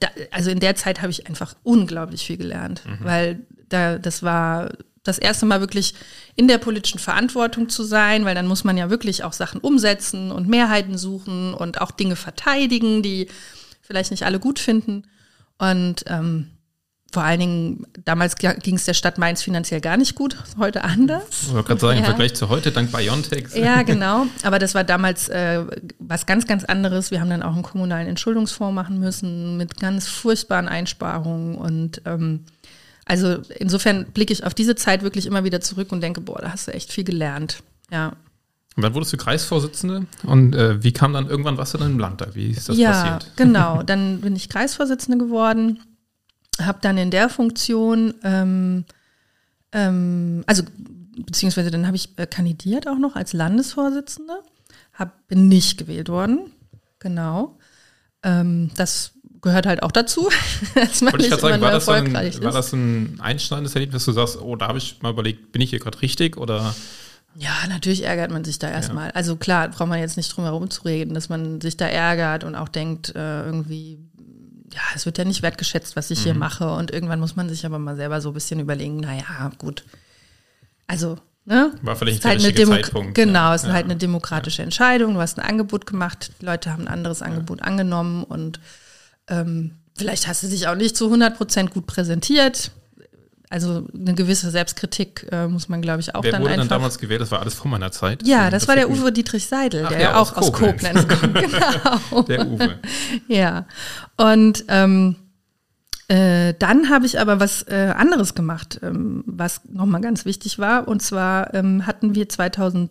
[0.00, 3.04] da, also in der Zeit habe ich einfach unglaublich viel gelernt, mhm.
[3.04, 4.70] weil da, das war
[5.02, 5.94] das erste Mal wirklich
[6.36, 10.30] in der politischen Verantwortung zu sein, weil dann muss man ja wirklich auch Sachen umsetzen
[10.30, 13.28] und Mehrheiten suchen und auch Dinge verteidigen, die
[13.80, 15.04] vielleicht nicht alle gut finden.
[15.58, 16.50] Und ähm,
[17.12, 21.24] vor allen Dingen, damals ging es der Stadt Mainz finanziell gar nicht gut, heute anders.
[21.42, 21.98] Ich wollte gerade sagen, ja.
[22.00, 23.54] im Vergleich zu heute, dank Biontech.
[23.54, 24.26] Ja, genau.
[24.44, 25.64] Aber das war damals äh,
[25.98, 27.10] was ganz, ganz anderes.
[27.10, 32.44] Wir haben dann auch einen kommunalen Entschuldungsfonds machen müssen mit ganz furchtbaren Einsparungen und ähm,
[33.12, 36.50] also insofern blicke ich auf diese Zeit wirklich immer wieder zurück und denke, boah, da
[36.50, 37.62] hast du echt viel gelernt.
[37.90, 38.16] Ja.
[38.74, 42.34] Und dann wurdest du Kreisvorsitzende und äh, wie kam dann irgendwann was dann im Landtag?
[42.34, 43.24] Wie ist das ja, passiert?
[43.24, 43.82] Ja, genau.
[43.82, 45.80] Dann bin ich Kreisvorsitzende geworden,
[46.58, 48.86] habe dann in der Funktion, ähm,
[49.72, 50.62] ähm, also
[51.14, 54.40] beziehungsweise dann habe ich äh, kandidiert auch noch als Landesvorsitzende,
[54.94, 56.50] hab, bin nicht gewählt worden,
[56.98, 57.58] genau.
[58.22, 60.30] Ähm, das gehört halt auch dazu.
[60.74, 64.14] dass man Wollte ich gerade sagen, war das, ein, war das ein einschneidendes Erlebnis, dass
[64.14, 66.74] du sagst, oh, da habe ich mal überlegt, bin ich hier gerade richtig oder?
[67.34, 69.08] Ja, natürlich ärgert man sich da erstmal.
[69.08, 69.14] Ja.
[69.14, 72.44] Also klar, braucht man jetzt nicht drum herum zu reden, dass man sich da ärgert
[72.44, 73.98] und auch denkt, äh, irgendwie,
[74.72, 76.24] ja, es wird ja nicht wertgeschätzt, was ich mhm.
[76.24, 76.70] hier mache.
[76.70, 79.84] Und irgendwann muss man sich aber mal selber so ein bisschen überlegen, naja, gut.
[80.86, 81.72] Also, ne?
[81.80, 83.14] War vielleicht nicht der halt Zeitpunkt.
[83.14, 83.74] Genau, es ist ja.
[83.74, 84.64] halt eine demokratische ja.
[84.64, 85.14] Entscheidung.
[85.14, 88.60] Du hast ein Angebot gemacht, die Leute haben ein anderes Angebot angenommen und
[89.28, 92.72] ähm, vielleicht hast du dich auch nicht zu 100 Prozent gut präsentiert
[93.52, 96.68] also eine gewisse Selbstkritik äh, muss man, glaube ich, auch Wer dann wurde einfach.
[96.68, 97.20] dann damals gewählt?
[97.20, 98.26] Das war alles vor meiner Zeit.
[98.26, 101.34] Ja, das, das war der Uwe Dietrich Seidel, Ach, der ja, auch aus Koblenz, kommt.
[101.34, 102.22] genau.
[102.22, 102.78] Der Uwe.
[103.28, 103.66] Ja.
[104.16, 105.16] Und ähm,
[106.08, 110.88] äh, dann habe ich aber was äh, anderes gemacht, ähm, was nochmal ganz wichtig war.
[110.88, 112.88] Und zwar ähm, hatten wir 2012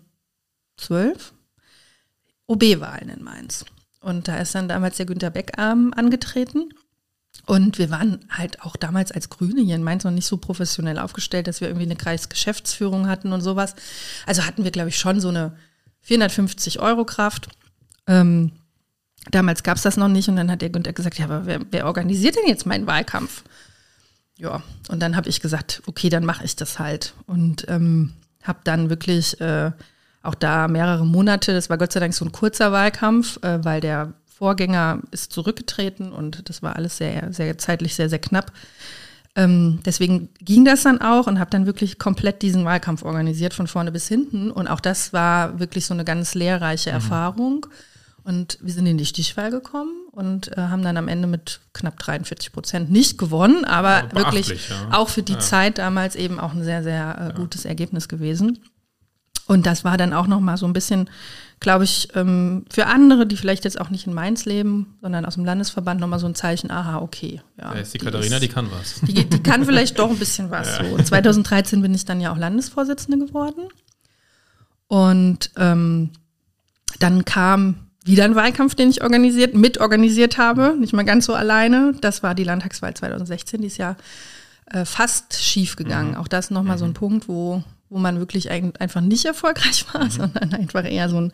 [2.46, 3.66] OB-Wahlen in Mainz.
[4.02, 6.74] Und da ist dann damals der Günter Beck ähm, angetreten.
[7.46, 11.00] Und wir waren halt auch damals als Grüne hier in Mainz noch nicht so professionell
[11.00, 13.76] aufgestellt, dass wir irgendwie eine Kreisgeschäftsführung hatten und sowas.
[14.26, 15.56] Also hatten wir, glaube ich, schon so eine
[16.02, 17.48] 450 Euro Kraft.
[18.08, 18.52] Ähm,
[19.30, 21.62] damals gab es das noch nicht und dann hat der Günther gesagt, ja, aber wer,
[21.72, 23.44] wer organisiert denn jetzt meinen Wahlkampf?
[24.38, 27.14] Ja, und dann habe ich gesagt, okay, dann mache ich das halt.
[27.28, 29.72] Und ähm, habe dann wirklich äh,
[30.24, 33.82] auch da mehrere Monate, das war Gott sei Dank so ein kurzer Wahlkampf, äh, weil
[33.82, 38.52] der Vorgänger ist zurückgetreten und das war alles sehr, sehr zeitlich sehr, sehr knapp.
[39.36, 43.68] Ähm, deswegen ging das dann auch und habe dann wirklich komplett diesen Wahlkampf organisiert, von
[43.68, 44.52] vorne bis hinten.
[44.52, 46.96] Und auch das war wirklich so eine ganz lehrreiche mhm.
[46.96, 47.66] Erfahrung.
[48.24, 51.98] Und wir sind in die Stichwahl gekommen und äh, haben dann am Ende mit knapp
[51.98, 54.90] 43 Prozent nicht gewonnen, aber ja, wirklich ja.
[54.92, 55.40] auch für die ja.
[55.40, 58.60] Zeit damals eben auch ein sehr, sehr äh, gutes Ergebnis gewesen.
[59.48, 61.10] Und das war dann auch nochmal so ein bisschen
[61.62, 65.36] glaube ich, ähm, für andere, die vielleicht jetzt auch nicht in Mainz leben, sondern aus
[65.36, 67.40] dem Landesverband nochmal so ein Zeichen, aha, okay.
[67.58, 68.96] Ja, ist die, die Katharina, ist, die kann was.
[69.02, 70.80] Die, die, kann vielleicht doch ein bisschen was.
[70.80, 70.84] Ja.
[70.84, 70.96] So.
[70.96, 73.70] Und 2013 bin ich dann ja auch Landesvorsitzende geworden.
[74.88, 76.10] Und ähm,
[77.00, 81.94] dann kam wieder ein Wahlkampf, den ich organisiert, mitorganisiert habe, nicht mal ganz so alleine.
[82.02, 83.98] Das war die Landtagswahl 2016, die ist ja
[84.66, 86.12] äh, fast schief gegangen.
[86.12, 86.18] Mhm.
[86.18, 86.80] Auch das nochmal mhm.
[86.80, 90.10] so ein Punkt, wo wo man wirklich einfach nicht erfolgreich war, mhm.
[90.10, 91.34] sondern einfach eher so ein,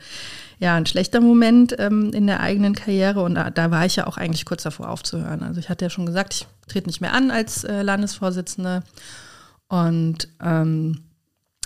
[0.60, 3.22] ja, ein schlechter Moment ähm, in der eigenen Karriere.
[3.22, 5.44] Und da, da, war ich ja auch eigentlich kurz davor aufzuhören.
[5.44, 8.82] Also ich hatte ja schon gesagt, ich trete nicht mehr an als äh, Landesvorsitzende
[9.68, 11.04] und ähm,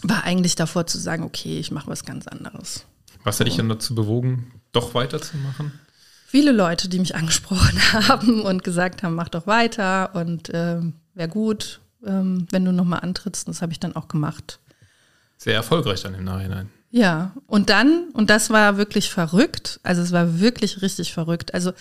[0.04, 2.86] war eigentlich davor zu sagen, okay, ich mache was ganz anderes.
[3.24, 5.72] Was hat dich dann dazu bewogen, doch weiterzumachen?
[6.28, 10.82] Viele Leute, die mich angesprochen haben und gesagt haben, mach doch weiter und äh,
[11.14, 13.48] wäre gut, ähm, wenn du nochmal antrittst.
[13.48, 14.60] Das habe ich dann auch gemacht
[15.42, 16.70] sehr erfolgreich dann im Nachhinein.
[16.92, 21.56] Ja, und dann, und das war wirklich verrückt, also es war wirklich richtig verrückt.
[21.56, 21.72] Also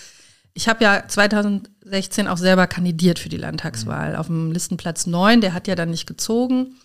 [0.54, 4.16] ich habe ja 2016 auch selber kandidiert für die Landtagswahl mhm.
[4.16, 6.76] auf dem Listenplatz 9, der hat ja dann nicht gezogen,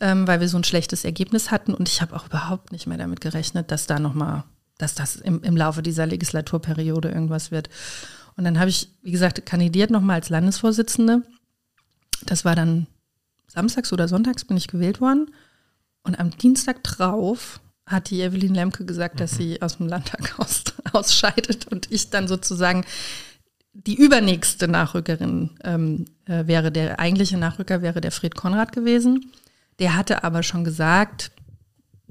[0.00, 2.98] ähm, weil wir so ein schlechtes Ergebnis hatten und ich habe auch überhaupt nicht mehr
[2.98, 4.44] damit gerechnet, dass da nochmal,
[4.78, 7.68] dass das im, im Laufe dieser Legislaturperiode irgendwas wird.
[8.38, 11.22] Und dann habe ich, wie gesagt, kandidiert nochmal als Landesvorsitzende.
[12.24, 12.86] Das war dann
[13.48, 15.30] samstags oder sonntags bin ich gewählt worden.
[16.06, 19.36] Und am Dienstag drauf hat die Evelyn Lemke gesagt, dass mhm.
[19.36, 22.84] sie aus dem Landtag aus, ausscheidet und ich dann sozusagen
[23.72, 29.32] die übernächste Nachrückerin ähm, äh, wäre, der eigentliche Nachrücker wäre der Fred Konrad gewesen.
[29.78, 31.30] Der hatte aber schon gesagt,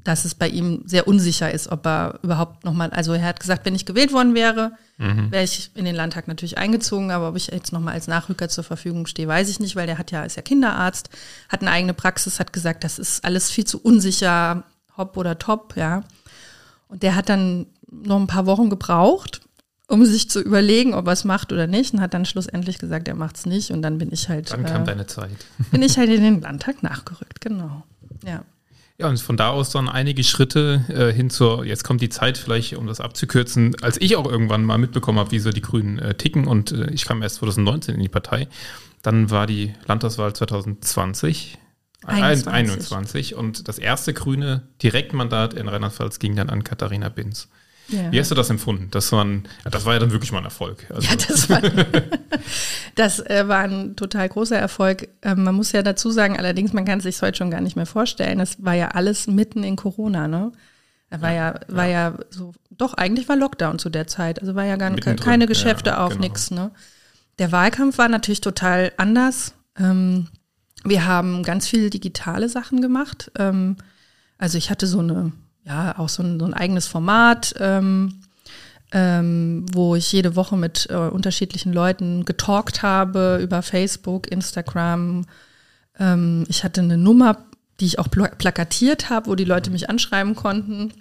[0.05, 3.65] dass es bei ihm sehr unsicher ist, ob er überhaupt nochmal, also er hat gesagt,
[3.65, 5.31] wenn ich gewählt worden wäre, mhm.
[5.31, 8.63] wäre ich in den Landtag natürlich eingezogen, aber ob ich jetzt nochmal als Nachrücker zur
[8.63, 11.09] Verfügung stehe, weiß ich nicht, weil der hat ja, ist ja Kinderarzt,
[11.49, 14.63] hat eine eigene Praxis, hat gesagt, das ist alles viel zu unsicher,
[14.95, 16.03] hopp oder top, ja.
[16.87, 19.41] Und der hat dann noch ein paar Wochen gebraucht,
[19.87, 23.07] um sich zu überlegen, ob er es macht oder nicht und hat dann schlussendlich gesagt,
[23.07, 24.51] er macht es nicht und dann bin ich halt.
[24.51, 25.31] Dann kam äh, deine Zeit.
[25.71, 27.83] Bin ich halt in den Landtag nachgerückt, genau.
[28.23, 28.43] Ja.
[28.97, 32.37] Ja, und von da aus dann einige Schritte äh, hin zur, jetzt kommt die Zeit
[32.37, 35.99] vielleicht, um das abzukürzen, als ich auch irgendwann mal mitbekommen habe, wie so die Grünen
[35.99, 38.47] äh, ticken und äh, ich kam erst 2019 in die Partei.
[39.01, 41.57] Dann war die Landtagswahl 2020,
[42.05, 42.53] 21.
[42.53, 47.49] 21 und das erste grüne Direktmandat in Rheinland-Pfalz ging dann an Katharina Binz.
[47.87, 48.11] Ja.
[48.11, 48.89] Wie hast du das empfunden?
[48.91, 50.85] Das war, ein, das war ja dann wirklich mal ein Erfolg.
[50.89, 51.07] Also.
[51.07, 51.61] Ja, das war,
[52.95, 55.09] das äh, war ein total großer Erfolg.
[55.21, 57.75] Ähm, man muss ja dazu sagen, allerdings, man kann es sich heute schon gar nicht
[57.75, 58.39] mehr vorstellen.
[58.39, 60.51] Das war ja alles mitten in Corona, ne?
[61.11, 62.09] War ja, ja war ja.
[62.09, 64.41] ja so, doch, eigentlich war Lockdown zu der Zeit.
[64.41, 65.23] Also war ja gar Mittendrin.
[65.23, 66.21] keine Geschäfte ja, auf, genau.
[66.21, 66.71] nix, ne?
[67.37, 69.53] Der Wahlkampf war natürlich total anders.
[69.77, 70.27] Ähm,
[70.83, 73.31] wir haben ganz viele digitale Sachen gemacht.
[73.37, 73.77] Ähm,
[74.37, 75.31] also ich hatte so eine
[75.65, 78.21] ja auch so ein, so ein eigenes Format, ähm,
[78.91, 85.25] ähm, wo ich jede Woche mit äh, unterschiedlichen Leuten getalkt habe über Facebook, Instagram.
[85.99, 87.45] Ähm, ich hatte eine Nummer,
[87.79, 90.93] die ich auch pl plakatiert habe, wo die Leute mich anschreiben konnten.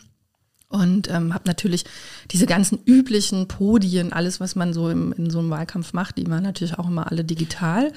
[0.68, 1.84] Und ähm, habe natürlich
[2.32, 6.28] diese ganzen üblichen Podien, alles, was man so im, in so einem Wahlkampf macht, die
[6.28, 7.92] waren natürlich auch immer alle digital.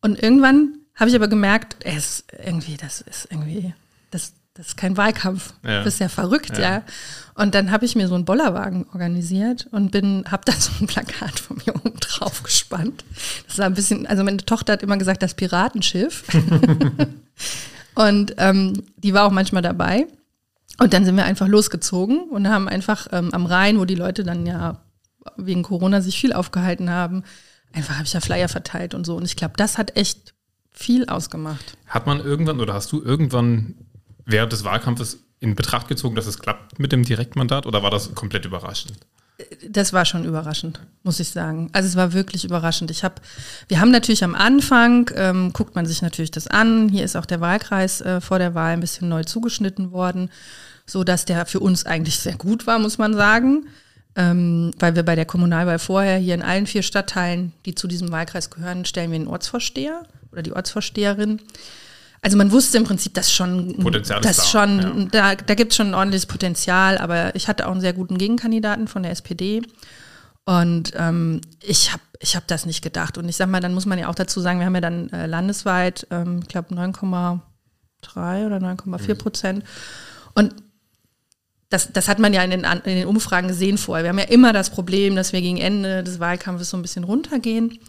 [0.00, 3.74] Und irgendwann habe ich aber gemerkt, es irgendwie, das ist irgendwie,
[4.12, 5.52] das, das ist kein Wahlkampf.
[5.64, 5.78] Ja.
[5.78, 6.62] Du bist ja verrückt, ja.
[6.62, 6.82] ja.
[7.34, 10.86] Und dann habe ich mir so einen Bollerwagen organisiert und bin, habe da so ein
[10.86, 13.04] Plakat von mir oben drauf gespannt.
[13.48, 16.22] Das war ein bisschen, also meine Tochter hat immer gesagt, das Piratenschiff.
[17.96, 20.06] und ähm, die war auch manchmal dabei.
[20.78, 24.22] Und dann sind wir einfach losgezogen und haben einfach ähm, am Rhein, wo die Leute
[24.22, 24.80] dann ja
[25.36, 27.24] wegen Corona sich viel aufgehalten haben,
[27.72, 29.16] einfach habe ich ja Flyer verteilt und so.
[29.16, 30.34] Und ich glaube, das hat echt
[30.70, 31.76] viel ausgemacht.
[31.86, 33.74] Hat man irgendwann oder hast du irgendwann
[34.26, 38.14] während des Wahlkampfes in Betracht gezogen, dass es klappt mit dem Direktmandat oder war das
[38.14, 38.98] komplett überraschend?
[39.68, 41.68] Das war schon überraschend, muss ich sagen.
[41.72, 42.90] Also es war wirklich überraschend.
[42.92, 43.16] Ich habe,
[43.66, 46.88] wir haben natürlich am Anfang ähm, guckt man sich natürlich das an.
[46.88, 50.30] Hier ist auch der Wahlkreis äh, vor der Wahl ein bisschen neu zugeschnitten worden,
[50.86, 53.66] so dass der für uns eigentlich sehr gut war, muss man sagen,
[54.14, 58.12] ähm, weil wir bei der Kommunalwahl vorher hier in allen vier Stadtteilen, die zu diesem
[58.12, 61.40] Wahlkreis gehören, stellen wir einen Ortsvorsteher oder die Ortsvorsteherin.
[62.24, 65.34] Also man wusste im Prinzip, dass schon, Potenzial dass da, schon, ja.
[65.34, 68.16] da, da gibt es schon ein ordentliches Potenzial, aber ich hatte auch einen sehr guten
[68.16, 69.60] Gegenkandidaten von der SPD.
[70.46, 73.18] Und ähm, ich habe ich hab das nicht gedacht.
[73.18, 75.10] Und ich sag mal, dann muss man ja auch dazu sagen, wir haben ja dann
[75.10, 79.18] äh, landesweit, ähm, ich glaube, 9,3 oder 9,4 mhm.
[79.18, 79.58] Prozent.
[79.58, 79.64] Mhm.
[80.32, 80.54] Und
[81.68, 84.02] das, das hat man ja in den, in den Umfragen gesehen vorher.
[84.04, 87.04] Wir haben ja immer das Problem, dass wir gegen Ende des Wahlkampfes so ein bisschen
[87.04, 87.80] runtergehen.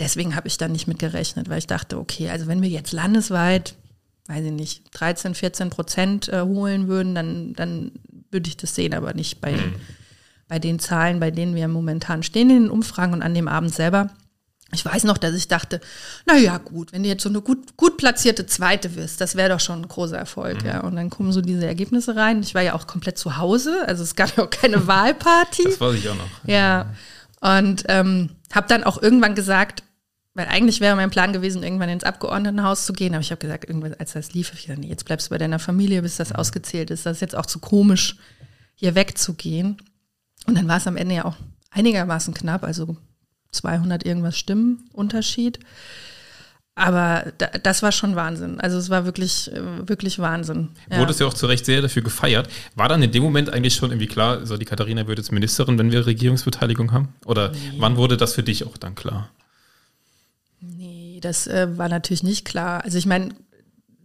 [0.00, 2.92] Deswegen habe ich da nicht mit gerechnet, weil ich dachte, okay, also wenn wir jetzt
[2.92, 3.74] landesweit,
[4.26, 7.92] weiß ich nicht, 13, 14 Prozent äh, holen würden, dann, dann
[8.30, 9.74] würde ich das sehen, aber nicht bei, mhm.
[10.48, 13.74] bei den Zahlen, bei denen wir momentan stehen in den Umfragen und an dem Abend
[13.74, 14.10] selber.
[14.72, 15.80] Ich weiß noch, dass ich dachte,
[16.26, 19.50] na ja, gut, wenn du jetzt so eine gut, gut platzierte Zweite wirst, das wäre
[19.50, 20.68] doch schon ein großer Erfolg, mhm.
[20.68, 20.80] ja.
[20.80, 22.40] Und dann kommen so diese Ergebnisse rein.
[22.40, 25.64] Ich war ja auch komplett zu Hause, also es gab ja auch keine Wahlparty.
[25.64, 26.30] Das weiß ich auch noch.
[26.46, 26.86] Ja.
[27.40, 29.82] Und ähm, habe dann auch irgendwann gesagt,
[30.34, 33.14] weil eigentlich wäre mein Plan gewesen, irgendwann ins Abgeordnetenhaus zu gehen.
[33.14, 35.38] Aber ich habe gesagt, irgendwann, als das lief, ich gesagt, nee, jetzt bleibst du bei
[35.38, 37.06] deiner Familie, bis das ausgezählt ist.
[37.06, 38.16] Das ist jetzt auch zu komisch,
[38.74, 39.78] hier wegzugehen.
[40.46, 41.36] Und dann war es am Ende ja auch
[41.70, 42.96] einigermaßen knapp, also
[43.52, 45.58] 200 irgendwas Stimmen Unterschied.
[46.76, 48.58] Aber das war schon Wahnsinn.
[48.60, 49.50] Also es war wirklich,
[49.84, 50.68] wirklich Wahnsinn.
[50.90, 51.00] Ja.
[51.00, 52.48] Wurde es ja auch zu Recht sehr dafür gefeiert.
[52.74, 55.78] War dann in dem Moment eigentlich schon irgendwie klar, so die Katharina wird jetzt Ministerin,
[55.78, 57.08] wenn wir Regierungsbeteiligung haben?
[57.26, 57.58] Oder nee.
[57.78, 59.28] wann wurde das für dich auch dann klar?
[61.20, 62.84] Nee, das äh, war natürlich nicht klar.
[62.84, 63.30] Also ich meine,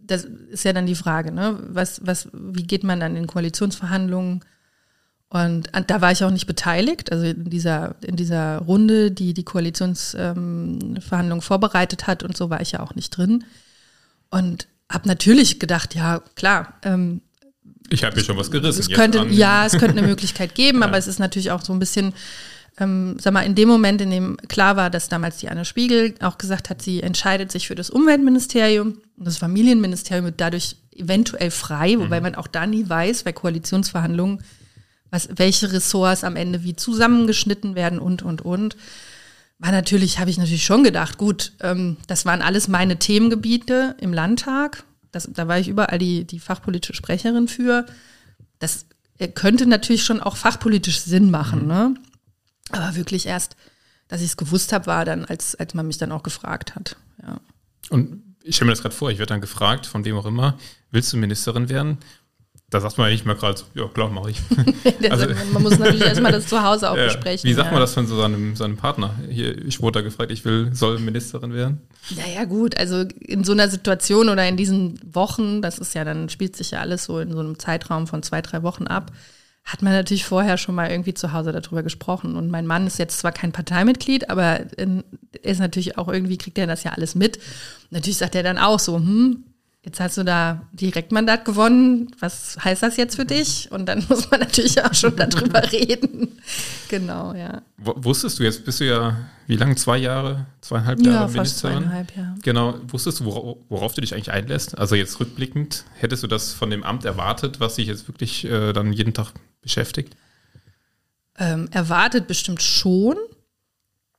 [0.06, 1.58] das ist ja dann die Frage, ne?
[1.68, 4.44] Was, was, wie geht man dann in Koalitionsverhandlungen?
[5.28, 9.44] Und da war ich auch nicht beteiligt, also in dieser, in dieser Runde, die die
[9.44, 13.44] Koalitionsverhandlungen ähm, vorbereitet hat und so war ich ja auch nicht drin.
[14.30, 16.74] Und habe natürlich gedacht, ja, klar.
[16.82, 17.22] Ähm,
[17.90, 18.80] ich habe hier schon was gerissen.
[18.80, 20.86] Es könnte, ja, es könnte eine Möglichkeit geben, ja.
[20.86, 22.12] aber es ist natürlich auch so ein bisschen
[22.78, 26.14] ähm, sag mal, in dem Moment, in dem klar war, dass damals die Anne Spiegel
[26.20, 31.50] auch gesagt hat, sie entscheidet sich für das Umweltministerium und das Familienministerium wird dadurch eventuell
[31.50, 32.24] frei, wobei mhm.
[32.24, 34.42] man auch da nie weiß, bei Koalitionsverhandlungen,
[35.10, 38.76] was, welche Ressorts am Ende wie zusammengeschnitten werden und, und, und.
[39.58, 44.12] War natürlich, habe ich natürlich schon gedacht, gut, ähm, das waren alles meine Themengebiete im
[44.12, 44.84] Landtag.
[45.12, 47.86] Das, da war ich überall die, die fachpolitische Sprecherin für.
[48.58, 48.84] Das
[49.18, 51.62] äh, könnte natürlich schon auch fachpolitisch Sinn machen.
[51.62, 51.68] Mhm.
[51.68, 51.94] Ne?
[52.72, 53.56] Aber wirklich erst,
[54.08, 56.96] dass ich es gewusst habe, war dann, als, als man mich dann auch gefragt hat.
[57.22, 57.40] Ja.
[57.90, 60.56] Und ich stelle mir das gerade vor, ich werde dann gefragt, von wem auch immer,
[60.90, 61.98] willst du Ministerin werden?
[62.68, 64.40] Da sagt man ja nicht mal gerade so, ja klar, mache ich.
[65.10, 67.04] also, man muss natürlich erstmal das zu Hause auch ja.
[67.04, 67.48] besprechen.
[67.48, 67.72] Wie sagt ja.
[67.72, 69.14] man das von so seinem, seinem Partner?
[69.30, 71.80] Hier, ich wurde da gefragt, ich will, soll Ministerin werden?
[72.16, 76.28] Naja, gut, also in so einer Situation oder in diesen Wochen, das ist ja, dann
[76.28, 79.12] spielt sich ja alles so in so einem Zeitraum von zwei, drei Wochen ab
[79.66, 82.36] hat man natürlich vorher schon mal irgendwie zu Hause darüber gesprochen.
[82.36, 85.02] Und mein Mann ist jetzt zwar kein Parteimitglied, aber er
[85.42, 87.40] ist natürlich auch irgendwie, kriegt er das ja alles mit.
[87.90, 89.42] Natürlich sagt er dann auch so, hm,
[89.86, 93.70] jetzt hast du da Direktmandat gewonnen, was heißt das jetzt für dich?
[93.70, 96.36] Und dann muss man natürlich auch schon darüber reden.
[96.88, 97.62] Genau, ja.
[97.78, 101.44] Wusstest du jetzt, bist du ja, wie lange, zwei Jahre, zweieinhalb Jahre ja, Ministerin?
[101.44, 102.34] Fast zweieinhalb, ja.
[102.42, 104.76] Genau, wusstest du, worauf, worauf, du dich eigentlich einlässt?
[104.76, 108.72] Also jetzt rückblickend, hättest du das von dem Amt erwartet, was dich jetzt wirklich äh,
[108.72, 110.16] dann jeden Tag beschäftigt?
[111.38, 113.16] Ähm, erwartet bestimmt schon.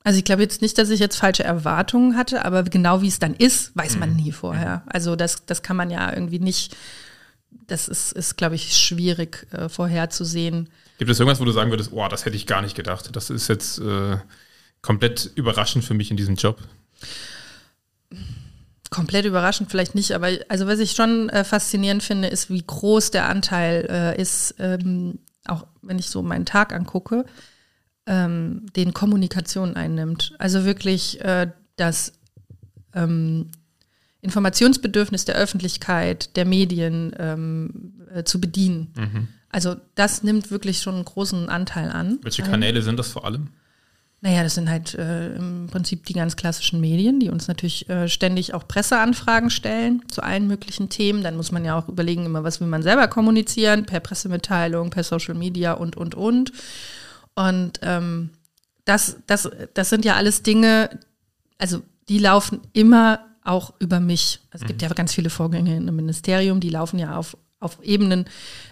[0.07, 3.19] Also ich glaube jetzt nicht, dass ich jetzt falsche Erwartungen hatte, aber genau wie es
[3.19, 4.15] dann ist, weiß man mhm.
[4.15, 4.83] nie vorher.
[4.87, 6.77] Also das, das kann man ja irgendwie nicht,
[7.67, 10.69] das ist, ist glaube ich, schwierig äh, vorherzusehen.
[10.97, 13.17] Gibt es irgendwas, wo du sagen würdest, oh, das hätte ich gar nicht gedacht.
[13.17, 14.15] Das ist jetzt äh,
[14.81, 16.57] komplett überraschend für mich in diesem Job?
[18.89, 23.11] Komplett überraschend vielleicht nicht, aber also was ich schon äh, faszinierend finde, ist, wie groß
[23.11, 27.25] der Anteil äh, ist, ähm, auch wenn ich so meinen Tag angucke,
[28.07, 30.33] ähm, den Kommunikation einnimmt.
[30.39, 32.13] Also wirklich äh, das
[32.95, 33.49] ähm,
[34.21, 38.93] Informationsbedürfnis der Öffentlichkeit, der Medien ähm, äh, zu bedienen.
[38.95, 39.27] Mhm.
[39.49, 42.19] Also das nimmt wirklich schon einen großen Anteil an.
[42.23, 43.49] Welche Kanäle sind das vor allem?
[44.21, 48.09] Naja, das sind halt äh, im Prinzip die ganz klassischen Medien, die uns natürlich äh,
[48.09, 51.21] ständig auch Presseanfragen stellen zu allen möglichen Themen.
[51.21, 55.03] Dann muss man ja auch überlegen, immer was will man selber kommunizieren, per Pressemitteilung, per
[55.03, 56.51] Social Media und, und, und.
[57.37, 58.31] Und ähm,
[58.83, 60.89] das, das, das sind ja alles Dinge,
[61.59, 64.39] also die laufen immer auch über mich.
[64.49, 64.87] Also es gibt mhm.
[64.87, 68.25] ja ganz viele Vorgänge im Ministerium, die laufen ja auf, auf Ebenen,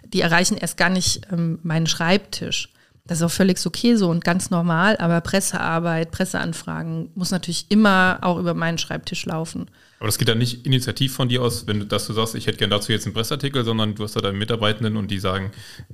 [0.03, 2.73] die erreichen erst gar nicht ähm, meinen Schreibtisch.
[3.05, 8.17] Das ist auch völlig okay so und ganz normal, aber Pressearbeit, Presseanfragen muss natürlich immer
[8.23, 9.69] auch über meinen Schreibtisch laufen.
[9.99, 12.47] Aber das geht dann nicht initiativ von dir aus, wenn du, dass du sagst, ich
[12.47, 15.51] hätte gerne dazu jetzt einen Presseartikel, sondern du hast da deine Mitarbeitenden und die sagen,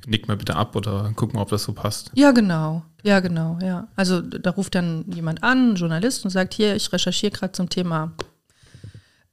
[0.07, 2.11] nick mal bitte ab oder guck mal, ob das so passt.
[2.15, 2.83] Ja, genau.
[3.03, 3.87] Ja, genau, ja.
[3.95, 7.69] Also da ruft dann jemand an, ein Journalist, und sagt, hier, ich recherchiere gerade zum
[7.69, 8.13] Thema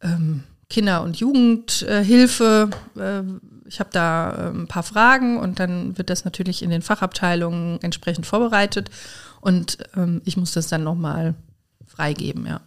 [0.02, 2.70] ähm, Kinder- und Jugendhilfe.
[2.96, 3.22] Äh,
[3.66, 7.80] ich habe da äh, ein paar Fragen und dann wird das natürlich in den Fachabteilungen
[7.82, 8.90] entsprechend vorbereitet
[9.40, 11.34] und ähm, ich muss das dann nochmal
[11.86, 12.60] freigeben, ja.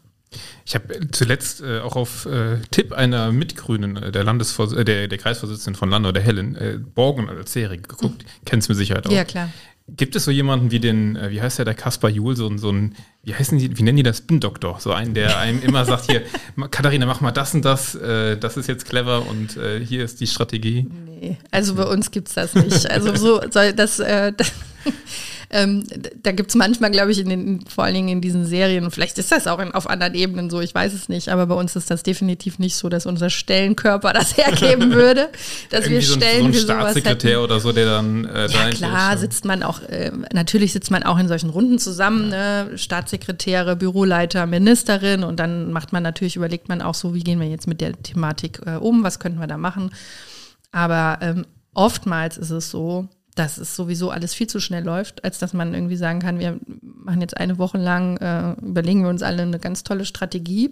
[0.65, 5.07] Ich habe zuletzt äh, auch auf äh, Tipp einer Mitgrünen, äh, der, Landesvors äh, der,
[5.07, 8.23] der Kreisvorsitzenden von Landau, der Helen, äh, Borgen als Serie geguckt.
[8.23, 8.45] Mhm.
[8.45, 9.11] Kennst du mit Sicherheit auch.
[9.11, 9.49] Ja, klar.
[9.87, 12.71] Gibt es so jemanden wie den, äh, wie heißt der, der Kaspar Juhl, so, so
[12.71, 14.79] ein, wie heißen die, wie nennen die das, Spin-Doktor?
[14.79, 16.21] So einen, der einem immer sagt, hier,
[16.69, 20.21] Katharina, mach mal das und das, äh, das ist jetzt clever und äh, hier ist
[20.21, 20.87] die Strategie.
[21.05, 22.89] Nee, also bei uns gibt es das nicht.
[22.89, 24.53] Also so soll das, äh, das
[25.51, 25.83] ähm,
[26.23, 28.91] da gibt es manchmal, glaube ich, in den, vor allen Dingen in diesen Serien, und
[28.91, 31.55] vielleicht ist das auch in, auf anderen Ebenen so, ich weiß es nicht, aber bei
[31.55, 35.29] uns ist das definitiv nicht so, dass unser Stellenkörper das hergeben würde,
[35.69, 39.17] dass wir so Stellen ein, so ein Staatssekretär oder so, der dann äh, Ja klar,
[39.17, 42.63] sitzt man auch, äh, natürlich sitzt man auch in solchen Runden zusammen, ja.
[42.63, 42.77] ne?
[42.77, 47.47] Staatssekretäre, Büroleiter, Ministerin und dann macht man natürlich, überlegt man auch so, wie gehen wir
[47.47, 49.91] jetzt mit der Thematik äh, um, was könnten wir da machen.
[50.71, 55.39] Aber ähm, oftmals ist es so, dass es sowieso alles viel zu schnell läuft, als
[55.39, 59.23] dass man irgendwie sagen kann, wir machen jetzt eine Woche lang, äh, überlegen wir uns
[59.23, 60.71] alle eine ganz tolle Strategie.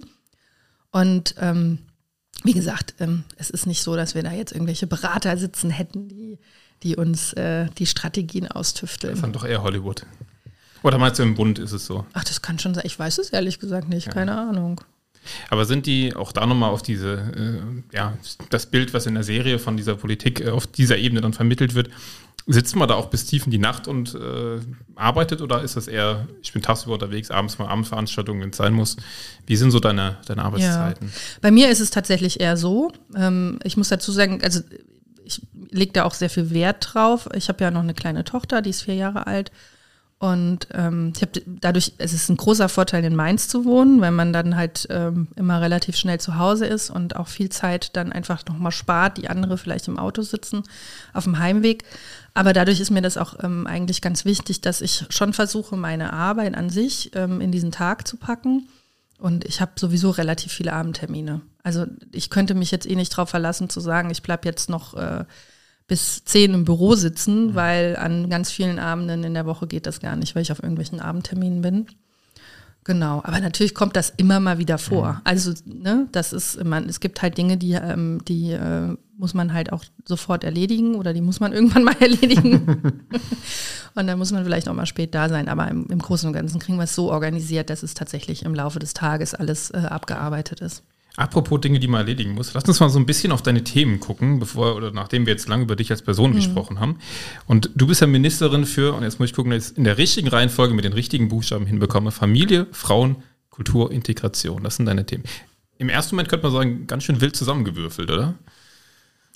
[0.91, 1.80] Und ähm,
[2.43, 6.08] wie gesagt, ähm, es ist nicht so, dass wir da jetzt irgendwelche Berater sitzen hätten,
[6.08, 6.39] die,
[6.84, 9.13] die uns äh, die Strategien austüfteln.
[9.13, 10.06] Das dann doch eher Hollywood.
[10.84, 12.06] Oder meinst du im Bund ist es so?
[12.13, 12.86] Ach, das kann schon sein.
[12.86, 14.13] Ich weiß es ehrlich gesagt nicht, ja.
[14.13, 14.82] keine Ahnung.
[15.50, 17.13] Aber sind die auch da nochmal auf diese,
[17.91, 18.17] äh, ja,
[18.50, 21.76] das Bild, was in der Serie von dieser Politik äh, auf dieser Ebene dann vermittelt
[21.76, 21.89] wird,
[22.52, 24.60] Sitzt man da auch bis tief in die Nacht und äh,
[24.96, 28.74] arbeitet oder ist das eher, ich bin tagsüber unterwegs, abends mal Abendveranstaltungen, wenn es sein
[28.74, 28.98] muss?
[29.46, 31.08] Wie sind so deine, deine Arbeitszeiten?
[31.08, 31.14] Ja.
[31.42, 32.92] Bei mir ist es tatsächlich eher so.
[33.16, 34.62] Ähm, ich muss dazu sagen, also
[35.24, 37.30] ich lege da auch sehr viel Wert drauf.
[37.36, 39.52] Ich habe ja noch eine kleine Tochter, die ist vier Jahre alt.
[40.20, 44.12] Und ähm, ich habe dadurch, es ist ein großer Vorteil, in Mainz zu wohnen, weil
[44.12, 48.12] man dann halt ähm, immer relativ schnell zu Hause ist und auch viel Zeit dann
[48.12, 50.64] einfach nochmal spart, die andere vielleicht im Auto sitzen
[51.14, 51.86] auf dem Heimweg.
[52.34, 56.13] Aber dadurch ist mir das auch ähm, eigentlich ganz wichtig, dass ich schon versuche, meine
[56.13, 58.68] Arbeit an sich ähm, in diesen Tag zu packen.
[59.18, 61.42] Und ich habe sowieso relativ viele Abendtermine.
[61.63, 64.94] Also ich könnte mich jetzt eh nicht darauf verlassen zu sagen, ich bleibe jetzt noch
[64.96, 65.26] äh,
[65.88, 67.56] bis zehn im Büro sitzen, mhm.
[67.56, 70.63] weil an ganz vielen Abenden in der Woche geht das gar nicht, weil ich auf
[70.63, 71.88] irgendwelchen Abendterminen bin.
[72.89, 75.12] Genau, aber natürlich kommt das immer mal wieder vor.
[75.12, 75.21] Mhm.
[75.23, 79.54] Also, ne, das ist immer, es gibt halt Dinge, die, ähm, die äh, muss man
[79.54, 83.04] halt auch sofort erledigen oder die muss man irgendwann mal erledigen.
[83.93, 85.49] und dann muss man vielleicht auch mal spät da sein.
[85.49, 88.56] Aber im, im Großen und Ganzen kriegen wir es so organisiert, dass es tatsächlich im
[88.56, 90.82] Laufe des Tages alles äh, abgearbeitet ist.
[91.20, 94.00] Apropos Dinge, die man erledigen muss, lass uns mal so ein bisschen auf deine Themen
[94.00, 96.36] gucken, bevor oder nachdem wir jetzt lange über dich als Person mhm.
[96.36, 96.98] gesprochen haben.
[97.46, 99.98] Und du bist ja Ministerin für, und jetzt muss ich gucken, dass ich in der
[99.98, 103.17] richtigen Reihenfolge mit den richtigen Buchstaben hinbekomme, Familie, Frauen,
[103.50, 104.63] Kultur, Integration.
[104.63, 105.26] Das sind deine Themen.
[105.78, 108.36] Im ersten Moment könnte man sagen, ganz schön wild zusammengewürfelt, oder?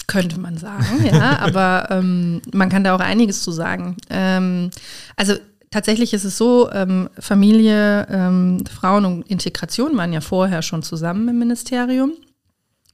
[0.08, 3.98] Könnte man sagen, ja, aber ähm, man kann da auch einiges zu sagen.
[4.10, 4.72] Ähm,
[5.18, 5.34] also
[5.74, 11.28] tatsächlich ist es so, ähm, Familie, ähm, Frauen und Integration waren ja vorher schon zusammen
[11.28, 12.14] im Ministerium,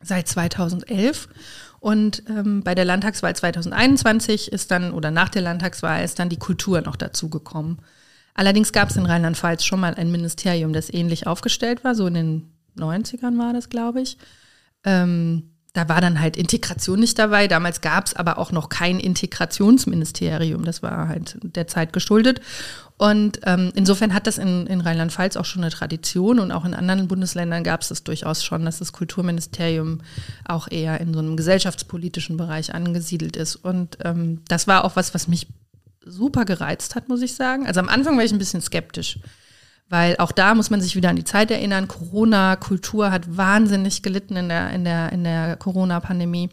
[0.01, 1.27] seit 2011.
[1.81, 6.39] Und ähm, bei der Landtagswahl 2021 ist dann, oder nach der Landtagswahl ist dann die
[6.39, 7.79] Kultur noch dazugekommen.
[8.33, 12.13] Allerdings gab es in Rheinland-Pfalz schon mal ein Ministerium, das ähnlich aufgestellt war, so in
[12.13, 14.17] den 90ern war das, glaube ich.
[14.85, 17.47] Ähm, da war dann halt Integration nicht dabei.
[17.47, 20.65] Damals gab es aber auch noch kein Integrationsministerium.
[20.65, 22.41] Das war halt der Zeit geschuldet.
[22.97, 26.73] Und ähm, insofern hat das in, in Rheinland-Pfalz auch schon eine Tradition und auch in
[26.73, 30.01] anderen Bundesländern gab es das durchaus schon, dass das Kulturministerium
[30.45, 33.55] auch eher in so einem gesellschaftspolitischen Bereich angesiedelt ist.
[33.55, 35.47] Und ähm, das war auch was, was mich
[36.03, 37.67] super gereizt hat, muss ich sagen.
[37.67, 39.19] Also am Anfang war ich ein bisschen skeptisch,
[39.89, 41.87] weil auch da muss man sich wieder an die Zeit erinnern.
[41.87, 46.49] Corona, Kultur hat wahnsinnig gelitten in der, in der, in der Corona-Pandemie.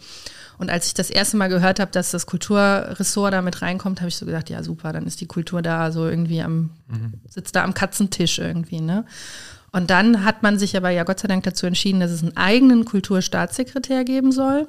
[0.58, 4.08] Und als ich das erste Mal gehört habe, dass das Kulturressort da mit reinkommt, habe
[4.08, 7.12] ich so gedacht, ja super, dann ist die Kultur da so irgendwie am, mhm.
[7.28, 9.04] sitzt da am Katzentisch irgendwie, ne?
[9.72, 12.36] Und dann hat man sich aber ja Gott sei Dank dazu entschieden, dass es einen
[12.36, 14.66] eigenen Kulturstaatssekretär geben soll.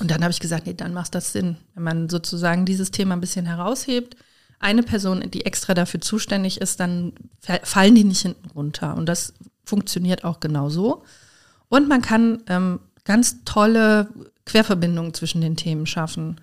[0.00, 3.14] Und dann habe ich gesagt, nee, dann macht das Sinn, wenn man sozusagen dieses Thema
[3.16, 4.16] ein bisschen heraushebt.
[4.58, 7.12] Eine Person, die extra dafür zuständig ist, dann
[7.62, 8.96] fallen die nicht hinten runter.
[8.96, 9.34] Und das
[9.64, 11.02] funktioniert auch genau so.
[11.68, 14.08] Und man kann ähm, ganz tolle
[14.44, 16.40] Querverbindungen zwischen den Themen schaffen.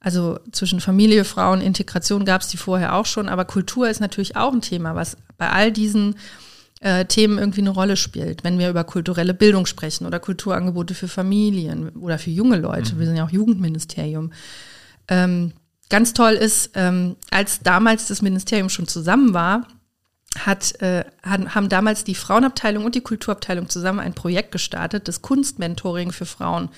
[0.00, 4.36] Also zwischen Familie, Frauen, Integration gab es die vorher auch schon, aber Kultur ist natürlich
[4.36, 6.16] auch ein Thema, was bei all diesen
[6.80, 8.42] äh, Themen irgendwie eine Rolle spielt.
[8.42, 12.98] Wenn wir über kulturelle Bildung sprechen oder Kulturangebote für Familien oder für junge Leute, mhm.
[12.98, 14.32] wir sind ja auch Jugendministerium.
[15.06, 15.52] Ähm,
[15.92, 19.68] ganz toll ist, ähm, als damals das Ministerium schon zusammen war,
[20.38, 26.10] hat, äh, haben damals die Frauenabteilung und die Kulturabteilung zusammen ein Projekt gestartet, das Kunstmentoring
[26.10, 26.70] für Frauen.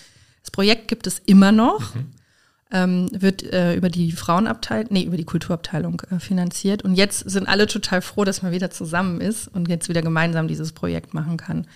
[0.42, 1.94] Das Projekt gibt es immer noch.
[1.94, 2.10] Mhm.
[2.72, 6.82] Ähm, wird äh, über die Frauenabteilung, nee, über die Kulturabteilung äh, finanziert.
[6.82, 10.48] Und jetzt sind alle total froh, dass man wieder zusammen ist und jetzt wieder gemeinsam
[10.48, 11.68] dieses Projekt machen kann.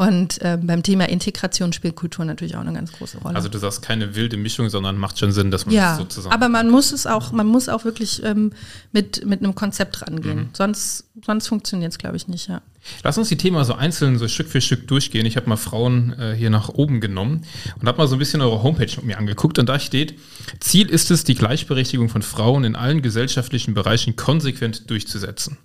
[0.00, 3.34] Und äh, beim Thema Integration spielt Kultur natürlich auch eine ganz große Rolle.
[3.34, 6.04] Also du sagst keine wilde Mischung, sondern macht schon Sinn, dass man ja, das so
[6.04, 6.32] zusammen.
[6.32, 8.52] Aber man muss es auch, man muss auch wirklich ähm,
[8.92, 10.38] mit, mit einem Konzept rangehen.
[10.38, 10.48] Mhm.
[10.52, 12.62] Sonst, sonst funktioniert es, glaube ich, nicht, ja.
[13.02, 15.26] Lass uns die Themen so einzeln, so Stück für Stück durchgehen.
[15.26, 17.44] Ich habe mal Frauen äh, hier nach oben genommen
[17.80, 20.16] und habe mal so ein bisschen eure Homepage mir angeguckt und da steht,
[20.60, 25.58] Ziel ist es, die Gleichberechtigung von Frauen in allen gesellschaftlichen Bereichen konsequent durchzusetzen.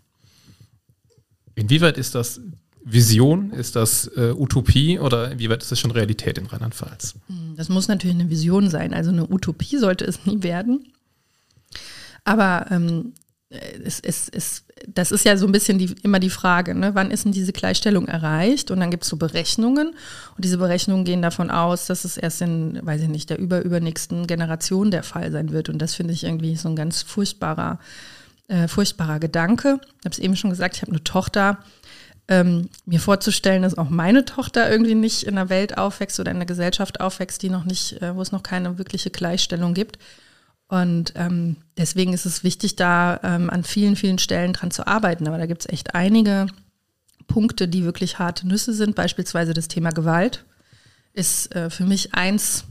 [1.53, 2.41] Inwieweit ist das
[2.85, 3.51] Vision?
[3.51, 7.15] Ist das äh, Utopie oder wie weit ist das schon Realität in Rheinland-Pfalz?
[7.27, 8.93] Hm, das muss natürlich eine Vision sein.
[8.93, 10.91] Also eine Utopie sollte es nie werden.
[12.25, 13.13] Aber ähm,
[13.83, 16.95] es, es, es, das ist ja so ein bisschen die, immer die Frage, ne?
[16.95, 18.71] wann ist denn diese Gleichstellung erreicht?
[18.71, 19.89] Und dann gibt es so Berechnungen.
[19.89, 24.27] Und diese Berechnungen gehen davon aus, dass es erst in, weiß ich nicht, der überübernächsten
[24.27, 25.69] Generation der Fall sein wird.
[25.69, 27.79] Und das finde ich irgendwie so ein ganz furchtbarer,
[28.47, 29.79] äh, furchtbarer Gedanke.
[29.99, 31.59] Ich habe es eben schon gesagt, ich habe eine Tochter
[32.27, 36.37] ähm, mir vorzustellen, dass auch meine Tochter irgendwie nicht in einer Welt aufwächst oder in
[36.37, 39.97] einer Gesellschaft aufwächst, die noch nicht, äh, wo es noch keine wirkliche Gleichstellung gibt.
[40.67, 45.27] Und ähm, deswegen ist es wichtig, da ähm, an vielen, vielen Stellen dran zu arbeiten.
[45.27, 46.47] Aber da gibt es echt einige
[47.27, 48.95] Punkte, die wirklich harte Nüsse sind.
[48.95, 50.45] Beispielsweise das Thema Gewalt
[51.13, 52.63] ist äh, für mich eins,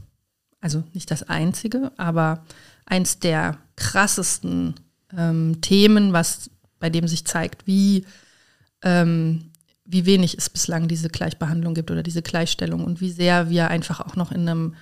[0.59, 2.43] also nicht das einzige, aber
[2.85, 4.75] eins der krassesten
[5.15, 6.49] ähm, Themen, was
[6.79, 8.05] bei dem sich zeigt, wie
[8.83, 9.51] ähm,
[9.85, 13.99] wie wenig es bislang diese Gleichbehandlung gibt oder diese Gleichstellung und wie sehr wir einfach
[13.99, 14.75] auch noch in einem,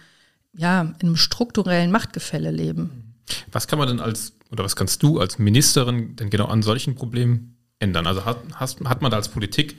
[0.53, 3.15] ja, in einem strukturellen Machtgefälle leben.
[3.51, 6.95] Was kann man denn als, oder was kannst du als Ministerin denn genau an solchen
[6.95, 8.05] Problemen ändern?
[8.05, 9.77] Also hat, hast, hat man da als Politik,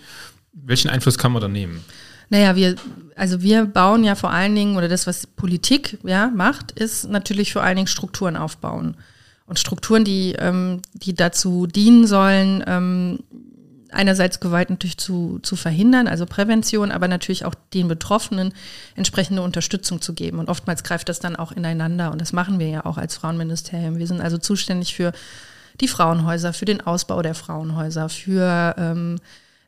[0.52, 1.84] welchen Einfluss kann man da nehmen?
[2.28, 2.76] Naja, wir,
[3.14, 7.52] also wir bauen ja vor allen Dingen, oder das, was Politik ja, macht, ist natürlich
[7.52, 8.96] vor allen Dingen Strukturen aufbauen.
[9.44, 13.18] Und Strukturen, die, ähm, die dazu dienen sollen, ähm,
[13.92, 18.52] einerseits Gewalt natürlich zu, zu verhindern, also Prävention, aber natürlich auch den Betroffenen
[18.94, 20.38] entsprechende Unterstützung zu geben.
[20.38, 22.12] Und oftmals greift das dann auch ineinander.
[22.12, 23.98] Und das machen wir ja auch als Frauenministerium.
[23.98, 25.12] Wir sind also zuständig für
[25.80, 29.18] die Frauenhäuser, für den Ausbau der Frauenhäuser, für ähm,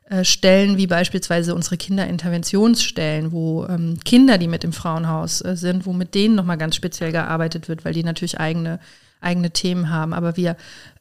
[0.09, 5.85] äh, Stellen wie beispielsweise unsere Kinderinterventionsstellen, wo ähm, Kinder, die mit im Frauenhaus äh, sind,
[5.85, 8.79] wo mit denen nochmal ganz speziell gearbeitet wird, weil die natürlich eigene,
[9.19, 10.13] eigene Themen haben.
[10.13, 10.57] Aber wir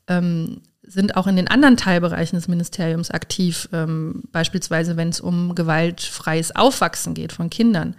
[0.09, 5.55] ähm, sind auch in den anderen Teilbereichen des Ministeriums aktiv, ähm, beispielsweise wenn es um
[5.55, 7.97] gewaltfreies Aufwachsen geht von Kindern.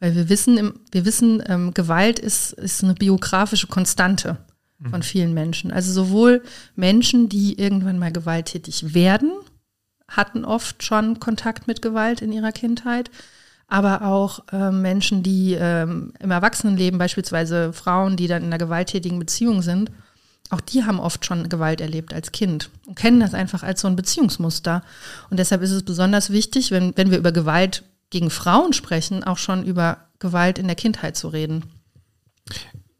[0.00, 4.38] Weil wir wissen, wir wissen, ähm, Gewalt ist, ist eine biografische Konstante
[4.82, 5.04] von mhm.
[5.04, 5.70] vielen Menschen.
[5.70, 6.42] Also sowohl
[6.74, 9.32] Menschen, die irgendwann mal gewalttätig werden,
[10.08, 13.10] hatten oft schon Kontakt mit Gewalt in ihrer Kindheit,
[13.68, 19.18] aber auch äh, Menschen, die ähm, im Erwachsenenleben, beispielsweise Frauen, die dann in einer gewalttätigen
[19.18, 19.90] Beziehung sind,
[20.50, 23.88] auch die haben oft schon Gewalt erlebt als Kind und kennen das einfach als so
[23.88, 24.82] ein Beziehungsmuster.
[25.30, 29.38] Und deshalb ist es besonders wichtig, wenn, wenn wir über Gewalt gegen Frauen sprechen, auch
[29.38, 31.64] schon über Gewalt in der Kindheit zu reden.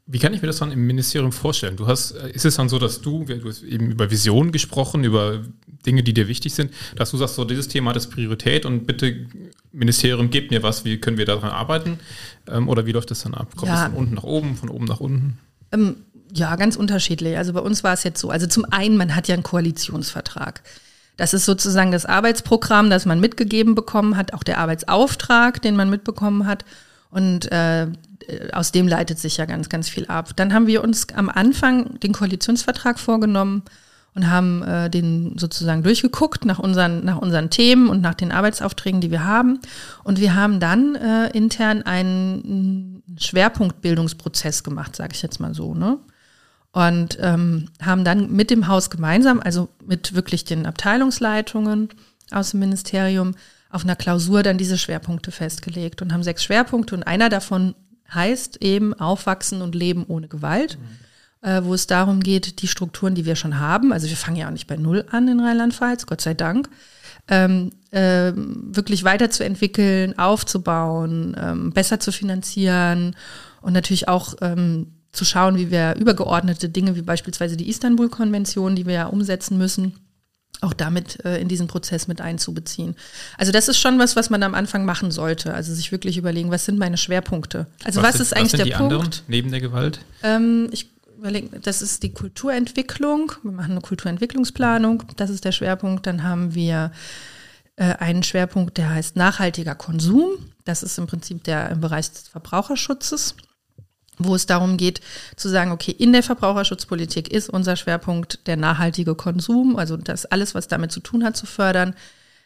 [0.07, 1.77] Wie kann ich mir das dann im Ministerium vorstellen?
[1.77, 5.05] Du hast, äh, ist es dann so, dass du, du hast eben über Visionen gesprochen,
[5.05, 5.45] über
[5.87, 8.87] Dinge, die dir wichtig sind, dass du sagst, so dieses Thema hat das Priorität und
[8.87, 9.27] bitte
[9.73, 12.01] Ministerium, gebt mir was, wie können wir daran arbeiten?
[12.49, 13.55] Ähm, oder wie läuft das dann ab?
[13.57, 13.87] Kommt Ja.
[13.87, 15.39] es von unten nach oben, von oben nach unten?
[15.73, 15.97] Ähm,
[16.33, 17.37] ja, ganz unterschiedlich.
[17.37, 18.31] Also bei uns war es jetzt so.
[18.31, 20.63] Also zum einen, man hat ja einen Koalitionsvertrag.
[21.17, 25.91] Das ist sozusagen das Arbeitsprogramm, das man mitgegeben bekommen hat, auch der Arbeitsauftrag, den man
[25.91, 26.65] mitbekommen hat.
[27.11, 27.89] Und äh,
[28.53, 30.31] aus dem leitet sich ja ganz, ganz viel ab.
[30.37, 33.65] Dann haben wir uns am Anfang den Koalitionsvertrag vorgenommen
[34.15, 39.01] und haben äh, den sozusagen durchgeguckt nach unseren, nach unseren Themen und nach den Arbeitsaufträgen,
[39.01, 39.61] die wir haben.
[40.05, 45.75] Und wir haben dann äh, intern einen Schwerpunktbildungsprozess gemacht, sage ich jetzt mal so.
[45.75, 45.99] Ne?
[46.73, 51.89] Und ähm, haben dann mit dem Haus gemeinsam, also mit wirklich den Abteilungsleitungen
[52.31, 53.35] aus dem Ministerium,
[53.71, 57.75] auf einer Klausur dann diese Schwerpunkte festgelegt und haben sechs Schwerpunkte und einer davon
[58.13, 60.79] heißt eben Aufwachsen und Leben ohne Gewalt,
[61.43, 64.49] äh, wo es darum geht, die Strukturen, die wir schon haben, also wir fangen ja
[64.49, 66.69] auch nicht bei Null an in Rheinland-Pfalz, Gott sei Dank,
[67.29, 73.15] ähm, ähm, wirklich weiterzuentwickeln, aufzubauen, ähm, besser zu finanzieren
[73.63, 78.87] und natürlich auch ähm, zu schauen, wie wir übergeordnete Dinge wie beispielsweise die Istanbul-Konvention, die
[78.87, 79.95] wir ja umsetzen müssen,
[80.61, 82.95] auch damit äh, in diesen Prozess mit einzubeziehen.
[83.39, 85.55] Also das ist schon was, was man am Anfang machen sollte.
[85.55, 87.67] Also sich wirklich überlegen, was sind meine Schwerpunkte?
[87.85, 88.93] Also was, sind- ist eigentlich sind der die Punkt?
[88.95, 90.01] anderen neben der Gewalt?
[90.23, 93.33] Ähm, ich überlege, das ist die Kulturentwicklung.
[93.43, 95.03] Wir machen eine Kulturentwicklungsplanung.
[95.17, 96.07] Das ist der Schwerpunkt.
[96.07, 96.93] Dann haben wir
[97.77, 100.33] äh, einen Schwerpunkt, der heißt nachhaltiger Konsum.
[100.65, 103.35] Das ist im Prinzip der im Bereich des Verbraucherschutzes,
[104.21, 105.01] wo es darum geht
[105.37, 110.55] zu sagen, okay, in der Verbraucherschutzpolitik ist unser Schwerpunkt der nachhaltige Konsum, also das alles,
[110.55, 111.95] was damit zu tun hat, zu fördern.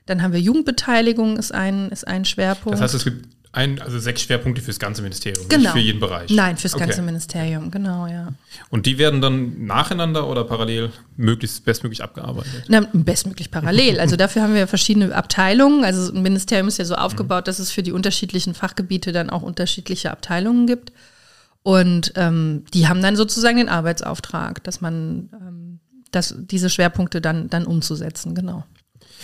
[0.06, 2.74] Dann haben wir Jugendbeteiligung, ist ein, ist ein Schwerpunkt.
[2.74, 5.62] Das heißt, es gibt ein, also sechs Schwerpunkte fürs ganze Ministerium, genau.
[5.62, 6.30] nicht für jeden Bereich.
[6.30, 6.86] Nein, fürs Okay.
[6.86, 8.32] ganze Ministerium, genau, ja.
[8.68, 12.64] Und die werden dann nacheinander oder parallel möglichst bestmöglich abgearbeitet?
[12.68, 14.00] Na, bestmöglich parallel.
[14.00, 15.84] Also dafür haben wir verschiedene Abteilungen.
[15.84, 19.42] Also ein Ministerium ist ja so aufgebaut, dass es für die unterschiedlichen Fachgebiete dann auch
[19.42, 20.92] unterschiedliche Abteilungen gibt.
[21.64, 25.80] Und ähm, die haben dann sozusagen den Arbeitsauftrag, dass man ähm,
[26.14, 28.64] dass diese Schwerpunkte dann, dann umzusetzen, genau.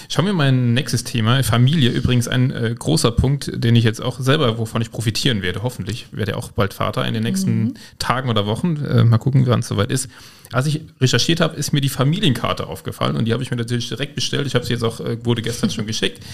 [0.08, 1.42] Schauen wir mal ein nächstes Thema.
[1.42, 5.62] Familie, übrigens ein äh, großer Punkt, den ich jetzt auch selber, wovon ich profitieren werde,
[5.62, 6.06] hoffentlich.
[6.12, 8.76] Werde ja auch bald Vater in den nächsten Tagen oder Wochen.
[8.76, 10.08] Äh, mal gucken, wann es soweit ist.
[10.52, 13.88] Als ich recherchiert habe, ist mir die Familienkarte aufgefallen und die habe ich mir natürlich
[13.88, 14.46] direkt bestellt.
[14.46, 16.24] Ich habe sie jetzt auch, äh, wurde gestern schon geschickt.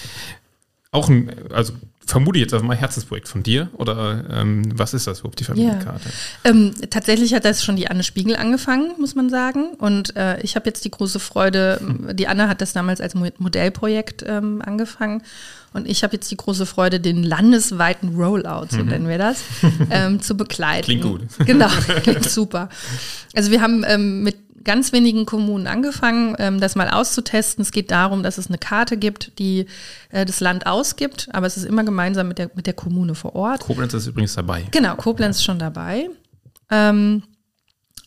[0.93, 1.73] Auch ein, also
[2.07, 5.45] vermute ich jetzt einfach mal Herzensprojekt von dir oder ähm, was ist das überhaupt, die
[5.45, 6.09] Familienkarte?
[6.45, 9.71] Ähm, tatsächlich hat das schon die Anne Spiegel angefangen, muss man sagen.
[9.79, 11.81] Und äh, ich habe jetzt die große Freude,
[12.15, 15.23] die Anne hat das damals als Mo- Modellprojekt ähm, angefangen.
[15.73, 19.43] Und ich habe jetzt die große Freude, den landesweiten Rollout, so nennen wir das,
[19.91, 20.85] ähm, zu begleiten.
[20.85, 21.23] Klingt gut.
[21.45, 21.69] Genau,
[22.03, 22.69] klingt super.
[23.35, 24.37] Also wir haben ähm, mit
[24.67, 27.63] ganz wenigen Kommunen angefangen, ähm, das mal auszutesten.
[27.63, 29.67] Es geht darum, dass es eine Karte gibt, die
[30.11, 33.35] äh, das Land ausgibt, aber es ist immer gemeinsam mit der, mit der Kommune vor
[33.35, 33.61] Ort.
[33.61, 34.65] Koblenz ist übrigens dabei.
[34.73, 36.11] Genau, Koblenz ist schon dabei.
[36.71, 37.23] Ähm,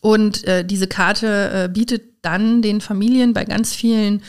[0.01, 4.21] und äh, diese Karte äh, bietet dann den Familien bei ganz vielen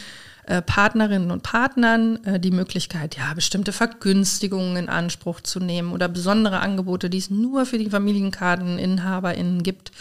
[0.50, 6.08] äh, Partnerinnen und Partnern äh, die Möglichkeit, ja, bestimmte Vergünstigungen in Anspruch zu nehmen oder
[6.08, 9.92] besondere Angebote, die es nur für die FamilienkarteninhaberInnen gibt.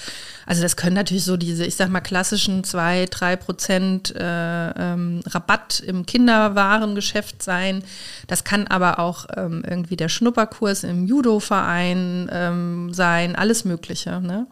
[0.47, 5.21] Also das können natürlich so diese, ich sag mal, klassischen zwei, drei Prozent äh, ähm,
[5.27, 7.83] Rabatt im Kinderwarengeschäft sein.
[8.25, 14.19] Das kann aber auch ähm, irgendwie der Schnupperkurs im Judo-Verein ähm, sein, alles Mögliche.
[14.19, 14.47] Ne?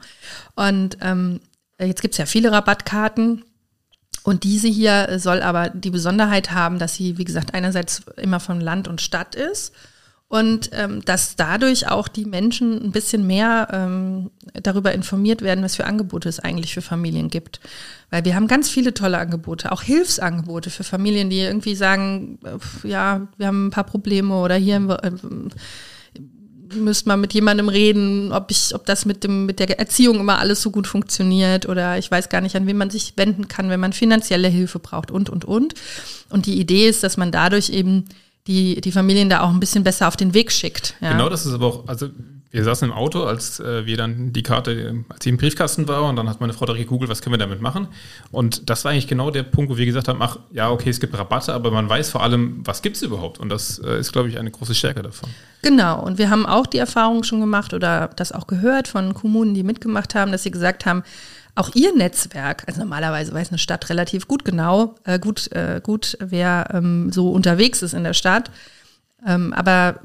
[0.54, 1.40] Und ähm,
[1.82, 3.44] jetzt gibt's ja viele Rabattkarten.
[4.28, 8.60] Und diese hier soll aber die Besonderheit haben, dass sie, wie gesagt, einerseits immer von
[8.60, 9.74] Land und Stadt ist
[10.28, 15.78] und ähm, dass dadurch auch die Menschen ein bisschen mehr ähm, darüber informiert werden, was
[15.78, 17.62] für Angebote es eigentlich für Familien gibt.
[18.10, 22.38] Weil wir haben ganz viele tolle Angebote, auch Hilfsangebote für Familien, die irgendwie sagen,
[22.84, 25.12] ja, wir haben ein paar Probleme oder hier haben wir, äh,
[26.76, 30.40] müsste man mit jemandem reden, ob ich, ob das mit dem, mit der Erziehung immer
[30.40, 33.70] alles so gut funktioniert oder ich weiß gar nicht, an wen man sich wenden kann,
[33.70, 35.74] wenn man finanzielle Hilfe braucht und, und, und.
[36.30, 38.06] Und die Idee ist, dass man dadurch eben
[38.48, 40.96] die, die Familien da auch ein bisschen besser auf den Weg schickt.
[41.02, 41.12] Ja.
[41.12, 42.10] Genau, das ist aber auch, also
[42.58, 46.04] wir saßen im Auto, als äh, wir dann die Karte, als sie im Briefkasten war
[46.10, 47.88] und dann hat meine Frau direkt gegoogelt, was können wir damit machen.
[48.32, 51.00] Und das war eigentlich genau der Punkt, wo wir gesagt haben, ach ja, okay, es
[51.00, 53.40] gibt Rabatte, aber man weiß vor allem, was gibt es überhaupt.
[53.40, 55.30] Und das äh, ist, glaube ich, eine große Stärke davon.
[55.62, 59.54] Genau, und wir haben auch die Erfahrung schon gemacht oder das auch gehört von Kommunen,
[59.54, 61.04] die mitgemacht haben, dass sie gesagt haben,
[61.54, 66.18] auch ihr Netzwerk, also normalerweise weiß eine Stadt relativ gut genau, äh, gut, äh, gut,
[66.20, 68.50] wer ähm, so unterwegs ist in der Stadt,
[69.28, 70.00] ähm, aber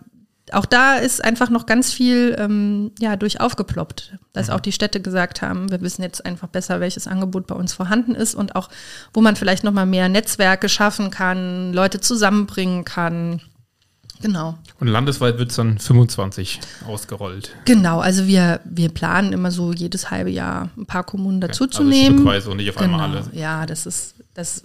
[0.53, 4.55] auch da ist einfach noch ganz viel ähm, ja, durch aufgeploppt, dass mhm.
[4.55, 8.15] auch die Städte gesagt haben, wir wissen jetzt einfach besser, welches Angebot bei uns vorhanden
[8.15, 8.69] ist und auch,
[9.13, 13.41] wo man vielleicht noch mal mehr Netzwerke schaffen kann, Leute zusammenbringen kann.
[14.23, 14.57] Genau.
[14.79, 17.55] Und landesweit wird es dann 25 ausgerollt.
[17.65, 22.27] Genau, also wir, wir planen immer so jedes halbe Jahr ein paar Kommunen dazuzunehmen.
[22.29, 23.01] Also und nicht auf genau.
[23.01, 23.25] einmal alle.
[23.33, 24.63] Ja, das ist, das,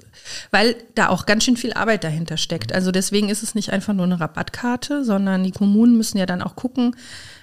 [0.52, 2.74] weil da auch ganz schön viel Arbeit dahinter steckt.
[2.74, 6.42] Also deswegen ist es nicht einfach nur eine Rabattkarte, sondern die Kommunen müssen ja dann
[6.42, 6.96] auch gucken,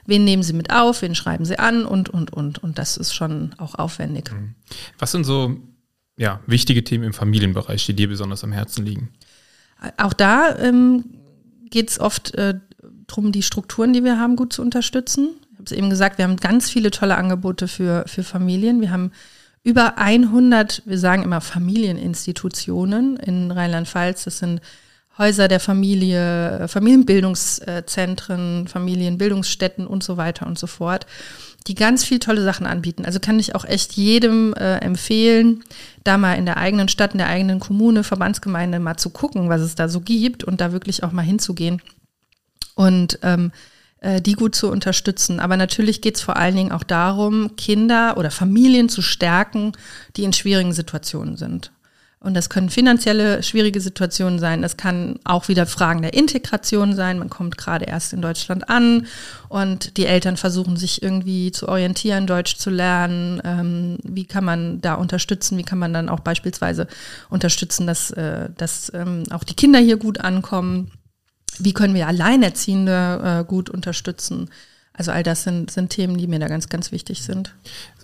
[0.06, 2.62] wen nehmen sie mit auf, wen schreiben sie an und, und, und.
[2.62, 4.32] Und das ist schon auch aufwendig.
[4.32, 4.54] Mhm.
[4.98, 5.56] Was sind so
[6.16, 9.10] ja, wichtige Themen im Familienbereich, die dir besonders am Herzen liegen?
[9.98, 11.04] Auch da ähm,
[11.68, 12.54] geht es oft äh,
[13.06, 15.30] darum, die Strukturen, die wir haben, gut zu unterstützen.
[15.52, 18.80] Ich habe es eben gesagt, wir haben ganz viele tolle Angebote für, für Familien.
[18.80, 19.12] Wir haben
[19.64, 24.24] über 100, wir sagen immer Familieninstitutionen in Rheinland-Pfalz.
[24.24, 24.60] Das sind
[25.16, 31.06] Häuser der Familie, Familienbildungszentren, Familienbildungsstätten und so weiter und so fort,
[31.66, 33.06] die ganz viel tolle Sachen anbieten.
[33.06, 35.64] Also kann ich auch echt jedem äh, empfehlen,
[36.02, 39.62] da mal in der eigenen Stadt, in der eigenen Kommune, Verbandsgemeinde mal zu gucken, was
[39.62, 41.80] es da so gibt und da wirklich auch mal hinzugehen
[42.74, 43.73] und ähm, äh,
[44.20, 45.40] die gut zu unterstützen.
[45.40, 49.72] Aber natürlich geht es vor allen Dingen auch darum, Kinder oder Familien zu stärken,
[50.16, 51.70] die in schwierigen Situationen sind.
[52.24, 54.62] Und das können finanzielle schwierige Situationen sein.
[54.62, 57.18] Das kann auch wieder Fragen der Integration sein.
[57.18, 59.06] Man kommt gerade erst in Deutschland an
[59.50, 63.42] und die Eltern versuchen sich irgendwie zu orientieren, Deutsch zu lernen.
[63.44, 65.58] Ähm, wie kann man da unterstützen?
[65.58, 66.86] Wie kann man dann auch beispielsweise
[67.28, 70.90] unterstützen, dass, äh, dass ähm, auch die Kinder hier gut ankommen?
[71.58, 74.50] Wie können wir Alleinerziehende äh, gut unterstützen?
[74.96, 77.52] Also all das sind, sind Themen, die mir da ganz, ganz wichtig sind.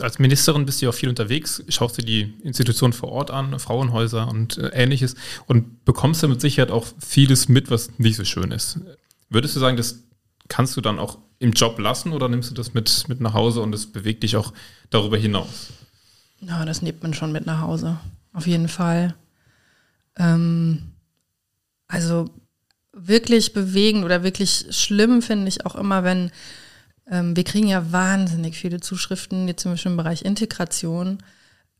[0.00, 3.56] Als Ministerin bist du ja auch viel unterwegs, schaust dir die Institutionen vor Ort an,
[3.60, 5.14] Frauenhäuser und äh, ähnliches
[5.46, 8.80] und bekommst da mit Sicherheit auch vieles mit, was nicht so schön ist.
[9.28, 10.00] Würdest du sagen, das
[10.48, 13.60] kannst du dann auch im Job lassen oder nimmst du das mit, mit nach Hause
[13.60, 14.52] und es bewegt dich auch
[14.90, 15.68] darüber hinaus?
[16.40, 18.00] Ja, das nimmt man schon mit nach Hause.
[18.32, 19.14] Auf jeden Fall.
[20.16, 20.92] Ähm,
[21.86, 22.30] also
[23.06, 26.30] wirklich bewegend oder wirklich schlimm finde ich auch immer, wenn
[27.10, 31.18] ähm, wir kriegen ja wahnsinnig viele Zuschriften, jetzt zum Beispiel im Bereich Integration,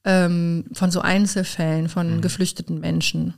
[0.04, 2.20] ähm, von so Einzelfällen von mhm.
[2.20, 3.34] geflüchteten Menschen.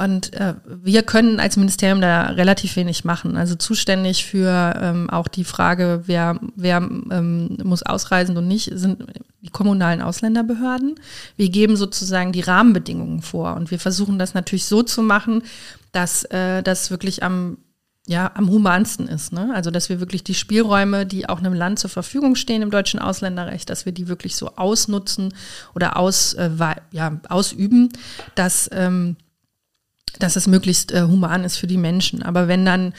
[0.00, 3.36] Und äh, wir können als Ministerium da relativ wenig machen.
[3.36, 9.04] Also zuständig für ähm, auch die Frage, wer, wer ähm, muss ausreisen und nicht, sind
[9.42, 10.94] die kommunalen Ausländerbehörden.
[11.36, 15.42] Wir geben sozusagen die Rahmenbedingungen vor und wir versuchen das natürlich so zu machen,
[15.92, 17.58] dass äh, das wirklich am
[18.06, 19.34] ja, am humansten ist.
[19.34, 19.52] Ne?
[19.54, 22.98] Also, dass wir wirklich die Spielräume, die auch einem Land zur Verfügung stehen im deutschen
[22.98, 25.34] Ausländerrecht, dass wir die wirklich so ausnutzen
[25.74, 26.50] oder aus, äh,
[26.90, 27.90] ja, ausüben,
[28.34, 29.16] dass, ähm,
[30.18, 32.22] dass es möglichst äh, human ist für die Menschen.
[32.22, 32.92] Aber wenn dann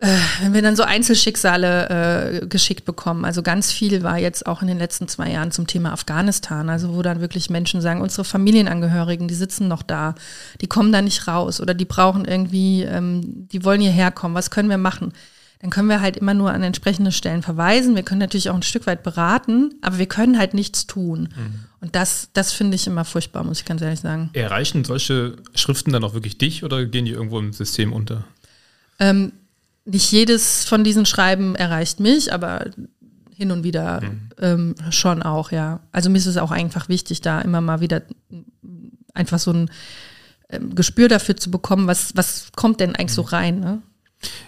[0.00, 4.62] äh, wenn wir dann so Einzelschicksale äh, geschickt bekommen, also ganz viel war jetzt auch
[4.62, 8.22] in den letzten zwei Jahren zum Thema Afghanistan, also wo dann wirklich Menschen sagen, unsere
[8.24, 10.14] Familienangehörigen, die sitzen noch da,
[10.60, 14.52] die kommen da nicht raus oder die brauchen irgendwie, ähm, die wollen hierher kommen, was
[14.52, 15.12] können wir machen?
[15.60, 17.96] Dann können wir halt immer nur an entsprechende Stellen verweisen.
[17.96, 21.30] Wir können natürlich auch ein Stück weit beraten, aber wir können halt nichts tun.
[21.36, 21.64] Mhm.
[21.80, 24.30] Und das, das finde ich immer furchtbar, muss ich ganz ehrlich sagen.
[24.34, 28.24] Erreichen solche Schriften dann auch wirklich dich oder gehen die irgendwo im System unter?
[29.00, 29.32] Ähm,
[29.84, 32.66] nicht jedes von diesen Schreiben erreicht mich, aber
[33.34, 34.28] hin und wieder mhm.
[34.40, 35.80] ähm, schon auch, ja.
[35.92, 38.02] Also mir ist es auch einfach wichtig, da immer mal wieder
[39.14, 39.70] einfach so ein
[40.50, 43.14] ähm, Gespür dafür zu bekommen, was, was kommt denn eigentlich mhm.
[43.14, 43.82] so rein, ne?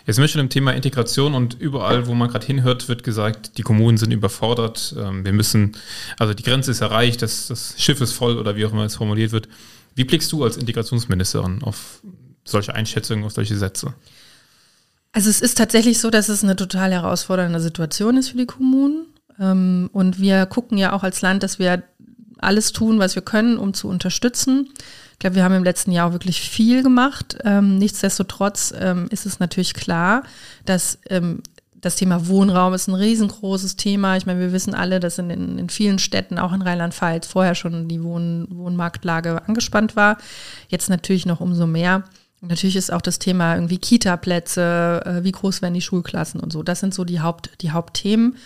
[0.06, 3.58] Jetzt sind wir schon im Thema Integration und überall, wo man gerade hinhört, wird gesagt,
[3.58, 4.94] die Kommunen sind überfordert.
[4.98, 5.76] Ähm, wir müssen,
[6.18, 8.96] also die Grenze ist erreicht, das, das Schiff ist voll oder wie auch immer es
[8.96, 9.48] formuliert wird.
[9.94, 12.00] Wie blickst du als Integrationsministerin auf
[12.44, 13.94] solche Einschätzungen, auf solche Sätze?
[15.12, 19.06] Also es ist tatsächlich so, dass es eine total herausfordernde Situation ist für die Kommunen.
[19.38, 21.82] Ähm, und wir gucken ja auch als Land, dass wir
[22.38, 24.70] alles tun, was wir können, um zu unterstützen.
[25.20, 27.36] Ich glaube, wir haben im letzten Jahr auch wirklich viel gemacht.
[27.44, 30.22] Ähm, nichtsdestotrotz ähm, ist es natürlich klar,
[30.64, 30.98] dass
[31.80, 34.16] das Thema Wohnraum ist ein riesengroßes Thema.
[34.16, 37.86] Ich meine, wir wissen alle, dass in, in vielen Städten, auch in Rheinland-Pfalz, vorher schon
[37.86, 40.16] die Wohn Wohnmarktlage angespannt war.
[40.68, 42.04] Jetzt natürlich noch umso mehr.
[42.40, 46.62] Natürlich ist auch das Thema irgendwie Kita-Plätze, äh, wie groß werden die Schulklassen und so.
[46.62, 48.36] Das sind so die, Haupt, die Hauptthemen.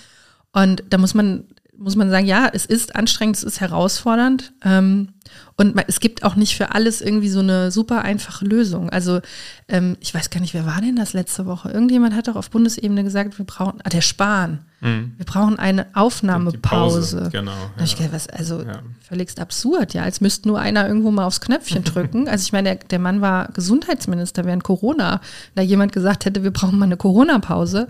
[0.52, 1.44] Und da muss man,
[1.76, 4.52] muss man sagen, ja, es ist anstrengend, es ist herausfordernd.
[4.64, 5.13] Ähm,
[5.56, 8.90] Und es gibt auch nicht für alles irgendwie so eine super einfache Lösung.
[8.90, 9.20] Also
[9.68, 11.70] ähm, ich weiß gar nicht, wer war denn das letzte Woche?
[11.70, 14.60] Irgendjemand hat doch auf Bundesebene gesagt, wir brauchen, ah, der Spahn.
[14.84, 15.14] Mhm.
[15.16, 17.30] Wir brauchen eine Aufnahmepause.
[17.32, 17.52] genau.
[17.52, 17.84] Ja.
[17.84, 18.80] Ich gedacht, was, also ja.
[19.00, 20.02] völligst absurd, ja.
[20.02, 22.28] Als müsste nur einer irgendwo mal aufs Knöpfchen drücken.
[22.28, 25.22] Also ich meine, der, der Mann war Gesundheitsminister während Corona.
[25.54, 27.88] Da jemand gesagt hätte, wir brauchen mal eine Corona-Pause.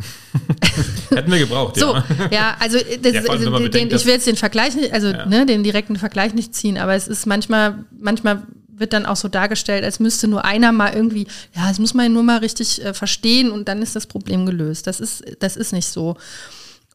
[1.11, 2.05] Hätten wir gebraucht, so, ja.
[2.31, 5.47] ja, also das, ja, also den, bedenkt, ich will jetzt den Vergleich nicht, also ne,
[5.47, 9.85] den direkten Vergleich nicht ziehen, aber es ist manchmal, manchmal wird dann auch so dargestellt,
[9.85, 13.51] als müsste nur einer mal irgendwie, ja, das muss man nur mal richtig äh, verstehen
[13.51, 14.87] und dann ist das Problem gelöst.
[14.87, 16.17] Das ist, das ist nicht so.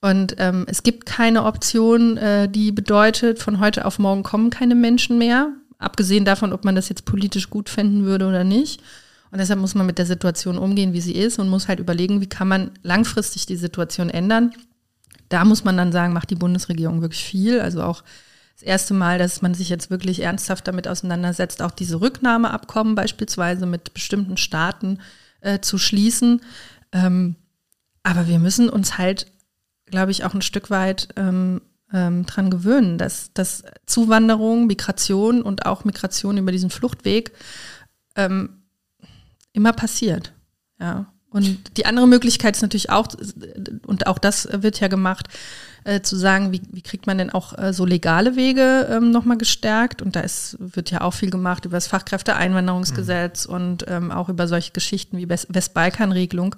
[0.02, 4.76] Und ähm, es gibt keine Option, äh, die bedeutet, von heute auf morgen kommen keine
[4.76, 8.82] Menschen mehr, abgesehen davon, ob man das jetzt politisch gut finden würde oder nicht.
[9.32, 12.22] Und deshalb muss man mit der Situation umgehen, wie sie ist und muss halt überlegen,
[12.22, 14.54] wie kann man langfristig die Situation ändern.
[15.28, 17.62] Da muss man dann sagen, macht die Bundesregierung wirklich viel.
[17.62, 18.04] Also auch
[18.60, 23.66] das erste Mal, dass man sich jetzt wirklich ernsthaft damit auseinandersetzt, auch diese Rücknahmeabkommen beispielsweise
[23.66, 25.00] mit bestimmten Staaten
[25.42, 26.42] äh, zu schließen.
[26.92, 27.36] Ähm,
[28.04, 29.28] aber wir müssen uns halt
[29.90, 35.66] glaube ich, auch ein Stück weit ähm, ähm, dran gewöhnen, dass, dass Zuwanderung, Migration und
[35.66, 37.32] auch Migration über diesen Fluchtweg
[38.16, 38.62] ähm,
[39.54, 40.34] immer passiert.
[40.80, 41.12] Ja.
[41.30, 43.08] Und die andere Möglichkeit ist natürlich auch,
[43.86, 45.28] und auch das wird ja gemacht,
[45.90, 49.38] äh, zu sagen, wie, wie kriegt man denn auch äh, so legale Wege ähm, nochmal
[49.38, 50.02] gestärkt?
[50.02, 53.54] Und da ist, wird ja auch viel gemacht über das Fachkräfteeinwanderungsgesetz mhm.
[53.54, 56.56] und ähm, auch über solche Geschichten wie Westbalkan-Regelung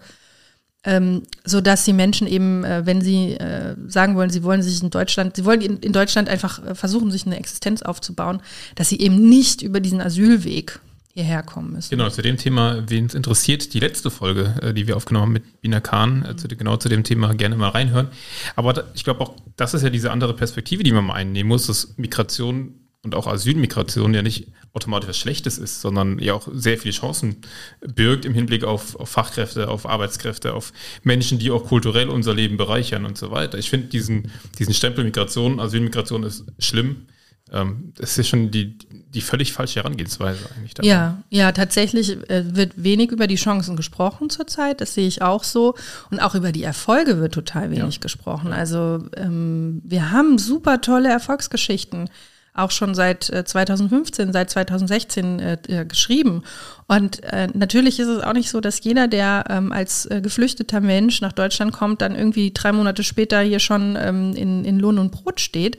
[0.83, 4.81] ähm, so dass die Menschen eben, äh, wenn sie äh, sagen wollen, sie wollen sich
[4.81, 8.41] in Deutschland, sie wollen in, in Deutschland einfach äh, versuchen, sich eine Existenz aufzubauen,
[8.75, 10.79] dass sie eben nicht über diesen Asylweg
[11.13, 11.89] hierher kommen müssen.
[11.89, 15.33] Genau, zu dem Thema, wen es interessiert, die letzte Folge, äh, die wir aufgenommen haben
[15.33, 18.07] mit Bina Kahn, zu, genau zu dem Thema gerne mal reinhören.
[18.55, 21.67] Aber ich glaube auch, das ist ja diese andere Perspektive, die man mal einnehmen muss,
[21.67, 26.77] dass Migration und auch Asylmigration ja nicht automatisch was Schlechtes ist, sondern ja auch sehr
[26.77, 27.37] viele Chancen
[27.81, 30.71] birgt im Hinblick auf, auf Fachkräfte, auf Arbeitskräfte, auf
[31.03, 33.57] Menschen, die auch kulturell unser Leben bereichern und so weiter.
[33.57, 37.07] Ich finde diesen, diesen Stempel Migration, Asylmigration ist schlimm.
[37.51, 38.77] Ähm, das ist schon die,
[39.13, 40.73] die völlig falsche Herangehensweise eigentlich.
[40.73, 40.87] Dabei.
[40.87, 44.81] Ja, ja, tatsächlich äh, wird wenig über die Chancen gesprochen zurzeit.
[44.81, 45.75] Das sehe ich auch so.
[46.09, 48.01] Und auch über die Erfolge wird total wenig ja.
[48.01, 48.53] gesprochen.
[48.53, 52.09] Also ähm, wir haben super tolle Erfolgsgeschichten
[52.53, 56.43] auch schon seit 2015, äh, seit 2016 äh, äh, geschrieben.
[56.87, 60.81] Und äh, natürlich ist es auch nicht so, dass jeder, der ähm, als äh, geflüchteter
[60.81, 64.99] Mensch nach Deutschland kommt, dann irgendwie drei Monate später hier schon ähm, in, in Lohn
[64.99, 65.77] und Brot steht.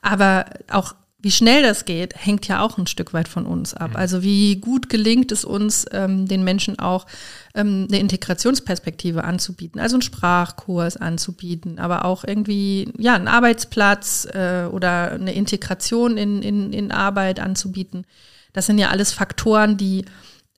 [0.00, 0.94] Aber auch
[1.24, 3.92] wie schnell das geht, hängt ja auch ein Stück weit von uns ab.
[3.94, 7.06] Also wie gut gelingt es uns, ähm, den Menschen auch
[7.54, 14.66] ähm, eine Integrationsperspektive anzubieten, also einen Sprachkurs anzubieten, aber auch irgendwie ja einen Arbeitsplatz äh,
[14.70, 18.04] oder eine Integration in, in, in Arbeit anzubieten.
[18.52, 20.04] Das sind ja alles Faktoren, die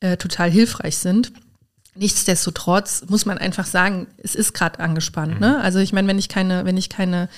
[0.00, 1.30] äh, total hilfreich sind.
[1.94, 5.34] Nichtsdestotrotz muss man einfach sagen, es ist gerade angespannt.
[5.34, 5.40] Mhm.
[5.40, 5.60] Ne?
[5.60, 7.28] Also ich meine, wenn ich keine, wenn ich keine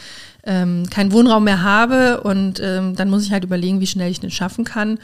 [0.49, 4.18] ähm, keinen Wohnraum mehr habe und ähm, dann muss ich halt überlegen, wie schnell ich
[4.18, 4.99] den schaffen kann.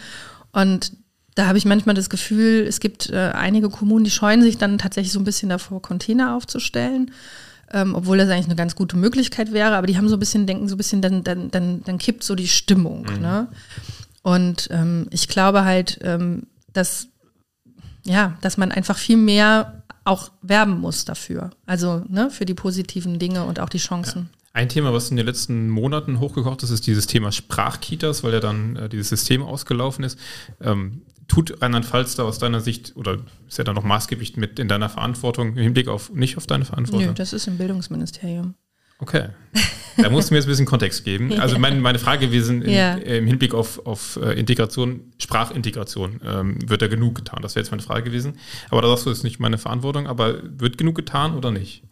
[0.53, 0.93] Und
[1.35, 4.79] da habe ich manchmal das Gefühl, es gibt äh, einige Kommunen, die scheuen sich dann
[4.79, 7.11] tatsächlich so ein bisschen davor, Container aufzustellen.
[7.73, 10.47] Ähm, obwohl das eigentlich eine ganz gute Möglichkeit wäre, aber die haben so ein bisschen,
[10.47, 13.03] denken so ein bisschen, dann, dann, dann, dann kippt so die Stimmung.
[13.03, 13.21] Mhm.
[13.21, 13.49] Ne?
[14.23, 17.09] Und ähm, ich glaube halt, ähm, dass,
[18.05, 21.51] ja, dass man einfach viel mehr auch werben muss dafür.
[21.67, 24.29] Also ne, für die positiven Dinge und auch die Chancen.
[24.31, 24.44] Ja.
[24.55, 28.39] Ein Thema, was in den letzten Monaten hochgekocht ist, ist dieses Thema Sprachkitas, weil ja
[28.39, 30.17] dann äh, dieses System ausgelaufen ist.
[30.61, 34.69] Ähm, tut Rheinland-Pfalz da aus deiner Sicht oder ist ja da noch maßgeblich mit in
[34.69, 37.09] deiner Verantwortung im Hinblick auf nicht auf deine Verantwortung?
[37.09, 38.55] Nö, das ist im Bildungsministerium.
[39.01, 39.31] Okay.
[39.97, 41.33] Da musst du mir jetzt ein bisschen Kontext geben.
[41.41, 42.95] Also mein, meine Frage gewesen in, ja.
[42.95, 47.41] im Hinblick auf, auf äh, Integration, Sprachintegration, ähm, wird da genug getan?
[47.43, 48.39] Das wäre jetzt meine Frage gewesen.
[48.71, 51.83] Aber da sagst du, das ist nicht meine Verantwortung, aber wird genug getan oder nicht?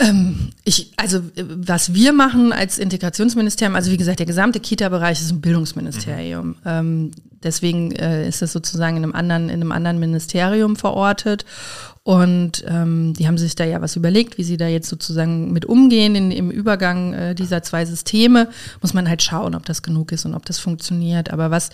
[0.00, 5.32] Ähm, ich, also was wir machen als Integrationsministerium, also wie gesagt, der gesamte Kita-Bereich ist
[5.32, 6.48] ein Bildungsministerium.
[6.48, 6.56] Mhm.
[6.64, 7.10] Ähm,
[7.42, 11.44] deswegen äh, ist das sozusagen in einem anderen, in einem anderen Ministerium verortet.
[12.04, 15.66] Und ähm, die haben sich da ja was überlegt, wie sie da jetzt sozusagen mit
[15.66, 18.48] umgehen in, im Übergang äh, dieser zwei Systeme.
[18.80, 21.30] Muss man halt schauen, ob das genug ist und ob das funktioniert.
[21.30, 21.70] Aber was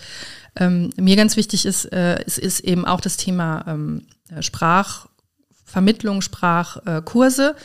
[0.57, 4.01] ähm, mir ganz wichtig ist, äh, ist, ist eben auch das Thema ähm,
[4.41, 7.55] Sprachvermittlung, Sprachkurse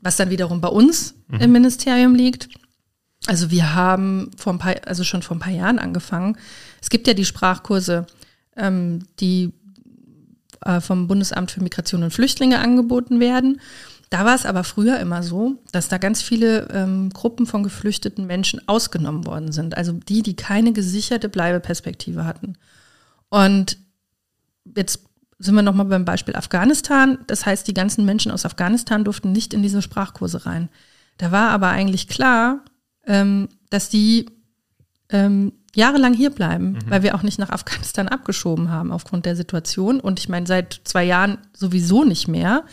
[0.00, 1.40] was dann wiederum bei uns mhm.
[1.40, 2.48] im Ministerium liegt.
[3.26, 6.36] Also wir haben vor ein paar, also schon vor ein paar Jahren angefangen.
[6.80, 8.06] Es gibt ja die Sprachkurse,
[8.56, 9.52] ähm, die
[10.64, 13.60] äh, vom Bundesamt für Migration und Flüchtlinge angeboten werden.
[14.08, 18.26] Da war es aber früher immer so, dass da ganz viele ähm, Gruppen von geflüchteten
[18.26, 19.76] Menschen ausgenommen worden sind.
[19.76, 22.56] Also die, die keine gesicherte Bleibeperspektive hatten.
[23.28, 23.78] Und
[24.76, 25.04] jetzt
[25.40, 27.18] sind wir nochmal beim Beispiel Afghanistan.
[27.26, 30.68] Das heißt, die ganzen Menschen aus Afghanistan durften nicht in diese Sprachkurse rein.
[31.16, 32.60] Da war aber eigentlich klar,
[33.06, 34.26] ähm, dass die
[35.08, 36.78] ähm, jahrelang hier bleiben, mhm.
[36.90, 39.98] weil wir auch nicht nach Afghanistan abgeschoben haben aufgrund der Situation.
[39.98, 42.64] Und ich meine, seit zwei Jahren sowieso nicht mehr,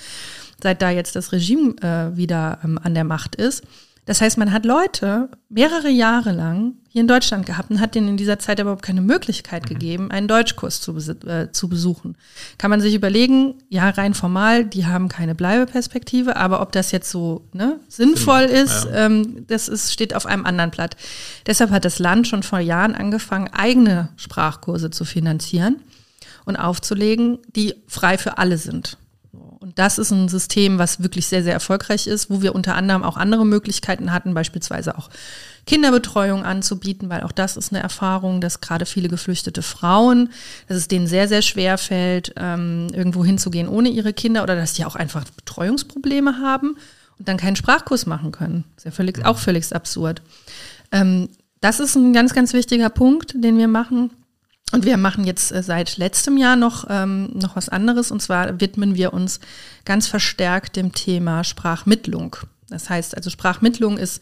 [0.62, 3.64] seit da jetzt das Regime äh, wieder ähm, an der Macht ist.
[4.08, 8.08] Das heißt, man hat Leute mehrere Jahre lang hier in Deutschland gehabt und hat denen
[8.08, 9.68] in dieser Zeit überhaupt keine Möglichkeit mhm.
[9.68, 12.18] gegeben, einen Deutschkurs zu, äh, zu besuchen.
[12.58, 17.12] Kann man sich überlegen, ja, rein formal, die haben keine Bleibeperspektive, aber ob das jetzt
[17.12, 19.06] so ne, sinnvoll ist, ja.
[19.06, 20.96] ähm, das ist, steht auf einem anderen Blatt.
[21.46, 25.82] Deshalb hat das Land schon vor Jahren angefangen, eigene Sprachkurse zu finanzieren
[26.46, 28.98] und aufzulegen, die frei für alle sind.
[29.68, 33.04] Und das ist ein System, was wirklich sehr, sehr erfolgreich ist, wo wir unter anderem
[33.04, 35.10] auch andere Möglichkeiten hatten, beispielsweise auch
[35.66, 40.30] Kinderbetreuung anzubieten, weil auch das ist eine Erfahrung, dass gerade viele geflüchtete Frauen,
[40.70, 44.72] dass es denen sehr, sehr schwer fällt, ähm, irgendwo hinzugehen ohne ihre Kinder oder dass
[44.72, 46.78] die auch einfach Betreuungsprobleme haben
[47.20, 48.64] und dann keinen Sprachkurs machen können.
[48.76, 50.22] Das ist ja völlig, auch völlig absurd.
[50.94, 51.28] Ähm,
[51.60, 54.12] das ist ein ganz, ganz wichtiger Punkt, den wir machen.
[54.74, 58.12] Und wir machen jetzt äh, seit letztem Jahr noch, ähm, noch was anderes.
[58.12, 59.40] Und zwar widmen wir uns
[59.86, 62.36] ganz verstärkt dem Thema Sprachmittlung.
[62.70, 64.22] Das heißt, also Sprachmittlung ist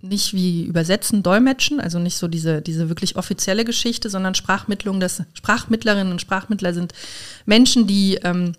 [0.00, 5.22] nicht wie Übersetzen, Dolmetschen, also nicht so diese, diese wirklich offizielle Geschichte, sondern Sprachmittlung, das
[5.34, 6.92] Sprachmittlerinnen und Sprachmittler sind
[7.46, 8.54] Menschen, die ähm,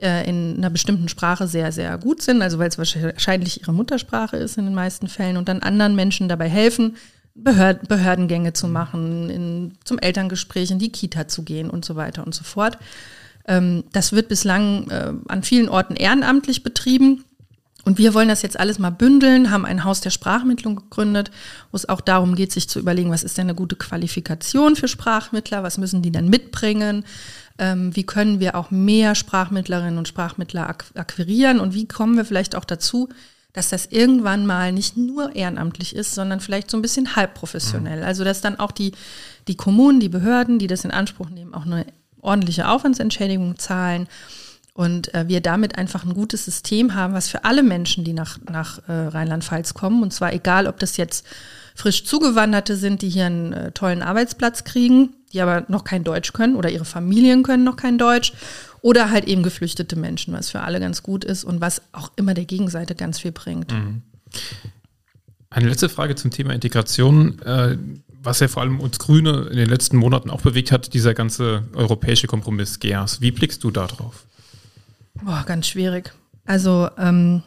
[0.00, 4.36] äh, in einer bestimmten Sprache sehr, sehr gut sind, also weil es wahrscheinlich ihre Muttersprache
[4.36, 6.96] ist in den meisten Fällen und dann anderen Menschen dabei helfen,
[7.42, 12.24] Behörd Behördengänge zu machen, in, zum Elterngespräch in die Kita zu gehen und so weiter
[12.24, 12.78] und so fort.
[13.46, 17.24] Ähm, das wird bislang äh, an vielen Orten ehrenamtlich betrieben.
[17.84, 21.30] Und wir wollen das jetzt alles mal bündeln, haben ein Haus der Sprachmittlung gegründet,
[21.72, 24.86] wo es auch darum geht, sich zu überlegen, was ist denn eine gute Qualifikation für
[24.86, 27.04] Sprachmittler, was müssen die dann mitbringen,
[27.58, 32.54] ähm, wie können wir auch mehr Sprachmittlerinnen und Sprachmittler akquirieren und wie kommen wir vielleicht
[32.54, 33.08] auch dazu,
[33.52, 37.98] dass das irgendwann mal nicht nur ehrenamtlich ist, sondern vielleicht so ein bisschen halbprofessionell.
[37.98, 38.04] Mhm.
[38.04, 38.92] Also dass dann auch die,
[39.48, 41.86] die Kommunen, die Behörden, die das in Anspruch nehmen, auch eine
[42.20, 44.08] ordentliche Aufwandsentschädigung zahlen
[44.74, 48.38] und äh, wir damit einfach ein gutes System haben, was für alle Menschen, die nach,
[48.50, 51.26] nach äh, Rheinland-Pfalz kommen, und zwar egal, ob das jetzt
[51.74, 56.32] frisch zugewanderte sind, die hier einen äh, tollen Arbeitsplatz kriegen, die aber noch kein Deutsch
[56.32, 58.32] können oder ihre Familien können noch kein Deutsch
[58.82, 62.34] oder halt eben geflüchtete Menschen, was für alle ganz gut ist und was auch immer
[62.34, 63.72] der Gegenseite ganz viel bringt.
[63.72, 64.02] Mhm.
[65.50, 67.40] Eine letzte Frage zum Thema Integration.
[67.42, 67.76] Äh,
[68.22, 71.64] was ja vor allem uns Grüne in den letzten Monaten auch bewegt hat, dieser ganze
[71.74, 73.20] europäische Kompromiss GEAS.
[73.20, 74.26] Wie blickst du da drauf?
[75.14, 76.12] Boah, ganz schwierig.
[76.44, 77.42] Also ähm,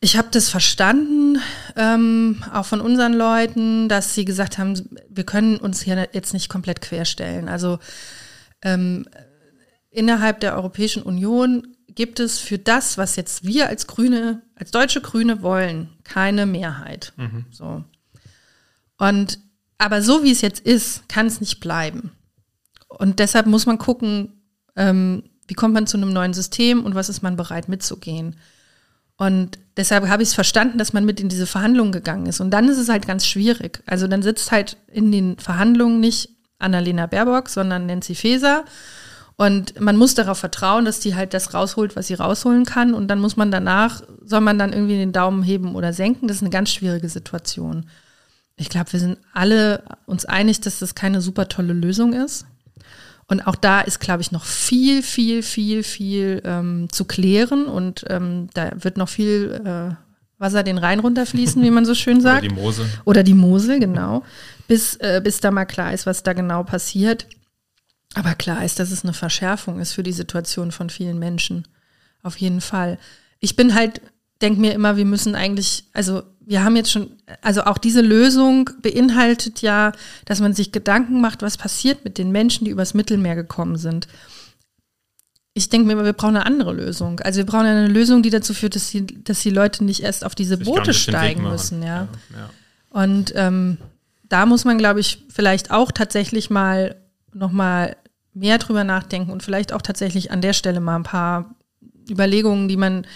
[0.00, 1.38] ich habe das verstanden,
[1.76, 6.48] ähm, auch von unseren Leuten, dass sie gesagt haben, wir können uns hier jetzt nicht
[6.48, 7.48] komplett querstellen.
[7.48, 7.78] Also
[8.62, 9.06] ähm,
[9.96, 15.00] innerhalb der Europäischen Union gibt es für das, was jetzt wir als Grüne, als deutsche
[15.00, 17.14] Grüne wollen, keine Mehrheit.
[17.16, 17.46] Mhm.
[17.50, 17.82] So.
[18.98, 19.38] Und
[19.78, 22.12] aber so wie es jetzt ist, kann es nicht bleiben.
[22.88, 24.42] Und deshalb muss man gucken,
[24.74, 28.36] ähm, wie kommt man zu einem neuen System und was ist man bereit mitzugehen.
[29.16, 32.40] Und deshalb habe ich es verstanden, dass man mit in diese Verhandlungen gegangen ist.
[32.40, 33.82] Und dann ist es halt ganz schwierig.
[33.86, 38.64] Also dann sitzt halt in den Verhandlungen nicht Annalena Baerbock, sondern Nancy Faeser
[39.36, 42.94] und man muss darauf vertrauen, dass die halt das rausholt, was sie rausholen kann.
[42.94, 46.26] Und dann muss man danach, soll man dann irgendwie den Daumen heben oder senken.
[46.26, 47.86] Das ist eine ganz schwierige Situation.
[48.56, 52.46] Ich glaube, wir sind alle uns einig, dass das keine super tolle Lösung ist.
[53.28, 57.66] Und auch da ist, glaube ich, noch viel, viel, viel, viel ähm, zu klären.
[57.66, 59.94] Und ähm, da wird noch viel äh,
[60.38, 62.44] Wasser den Rhein runterfließen, wie man so schön sagt.
[62.44, 62.86] Oder die Mosel.
[63.04, 64.22] Oder die Mosel, genau.
[64.66, 67.26] Bis, äh, bis da mal klar ist, was da genau passiert.
[68.16, 71.68] Aber klar ist, dass es eine Verschärfung ist für die Situation von vielen Menschen.
[72.22, 72.98] Auf jeden Fall.
[73.40, 74.00] Ich bin halt,
[74.40, 77.10] denke mir immer, wir müssen eigentlich, also wir haben jetzt schon,
[77.42, 79.92] also auch diese Lösung beinhaltet ja,
[80.24, 84.08] dass man sich Gedanken macht, was passiert mit den Menschen, die übers Mittelmeer gekommen sind.
[85.52, 87.20] Ich denke mir immer, wir brauchen eine andere Lösung.
[87.20, 90.24] Also wir brauchen eine Lösung, die dazu führt, dass die, dass die Leute nicht erst
[90.24, 91.88] auf diese sich Boote steigen müssen, ja.
[91.88, 92.50] ja, ja.
[92.88, 93.76] Und ähm,
[94.26, 96.96] da muss man, glaube ich, vielleicht auch tatsächlich mal
[97.34, 97.94] nochmal
[98.36, 101.54] mehr drüber nachdenken und vielleicht auch tatsächlich an der Stelle mal ein paar
[102.08, 103.06] Überlegungen, die man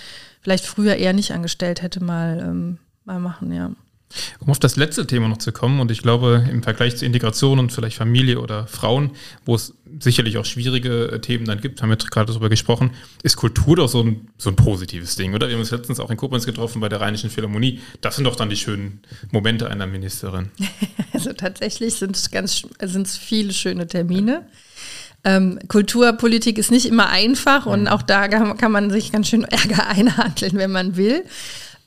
[0.40, 3.70] vielleicht früher eher nicht angestellt hätte, mal, ähm, mal machen, ja.
[4.40, 7.60] Um auf das letzte Thema noch zu kommen, und ich glaube, im Vergleich zu Integration
[7.60, 9.12] und vielleicht Familie oder Frauen,
[9.44, 12.90] wo es sicherlich auch schwierige äh, Themen dann gibt, haben wir gerade darüber gesprochen,
[13.22, 15.46] ist Kultur doch so ein, so ein positives Ding, oder?
[15.46, 17.80] Wir haben uns letztens auch in Koblenz getroffen bei der Rheinischen Philharmonie.
[18.00, 19.00] Das sind doch dann die schönen
[19.30, 20.50] Momente einer Ministerin.
[21.12, 24.46] Also tatsächlich sind es ganz sind es viele schöne Termine.
[25.22, 27.88] Ähm, Kulturpolitik ist nicht immer einfach und mhm.
[27.88, 31.24] auch da kann, kann man sich ganz schön Ärger einhandeln, wenn man will.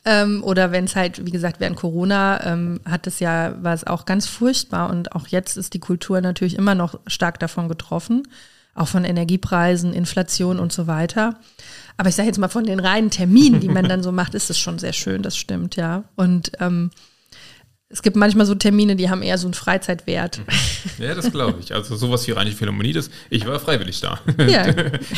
[0.06, 3.88] Ähm, oder wenn es halt, wie gesagt, während Corona ähm, hat es ja, war es
[3.88, 8.28] auch ganz furchtbar und auch jetzt ist die Kultur natürlich immer noch stark davon getroffen,
[8.76, 11.40] auch von Energiepreisen, Inflation und so weiter.
[11.96, 14.50] Aber ich sage jetzt mal von den reinen Terminen, die man dann so macht, ist
[14.50, 16.04] es schon sehr schön, das stimmt, ja.
[16.16, 16.92] Und ähm,
[17.94, 20.42] es gibt manchmal so Termine, die haben eher so einen Freizeitwert.
[20.98, 21.74] Ja, das glaube ich.
[21.74, 24.20] Also sowas wie Rheinische Philharmonie, das, ich war freiwillig da.
[24.48, 24.72] Ja.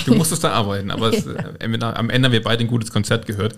[0.06, 1.26] Du musstest da arbeiten, aber es.
[1.36, 3.56] Äh, am Ende haben wir beide ein gutes Konzert gehört.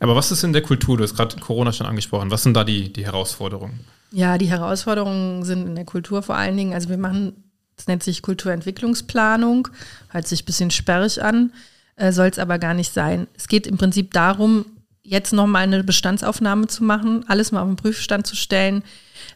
[0.00, 0.96] Aber was ist in der Kultur?
[0.96, 2.30] Du hast gerade Corona schon angesprochen.
[2.30, 3.80] Was sind da die, die Herausforderungen?
[4.10, 7.44] Ja, die Herausforderungen sind in der Kultur vor allen Dingen, also wir machen,
[7.76, 9.68] das nennt sich Kulturentwicklungsplanung,
[10.08, 11.52] hört sich ein bisschen sperrig an,
[11.96, 13.26] äh, soll es aber gar nicht sein.
[13.36, 14.66] Es geht im Prinzip darum,
[15.08, 18.82] jetzt nochmal eine Bestandsaufnahme zu machen, alles mal auf den Prüfstand zu stellen,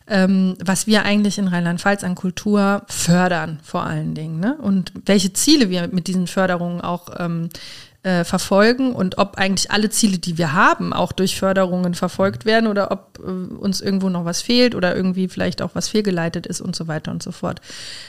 [0.07, 4.41] ähm, was wir eigentlich in Rheinland-Pfalz an Kultur fördern, vor allen Dingen.
[4.41, 4.57] Ne?
[4.57, 7.49] Und welche Ziele wir mit diesen Förderungen auch ähm,
[8.03, 12.67] äh, verfolgen und ob eigentlich alle Ziele, die wir haben, auch durch Förderungen verfolgt werden
[12.67, 16.61] oder ob äh, uns irgendwo noch was fehlt oder irgendwie vielleicht auch was fehlgeleitet ist
[16.61, 17.61] und so weiter und so fort.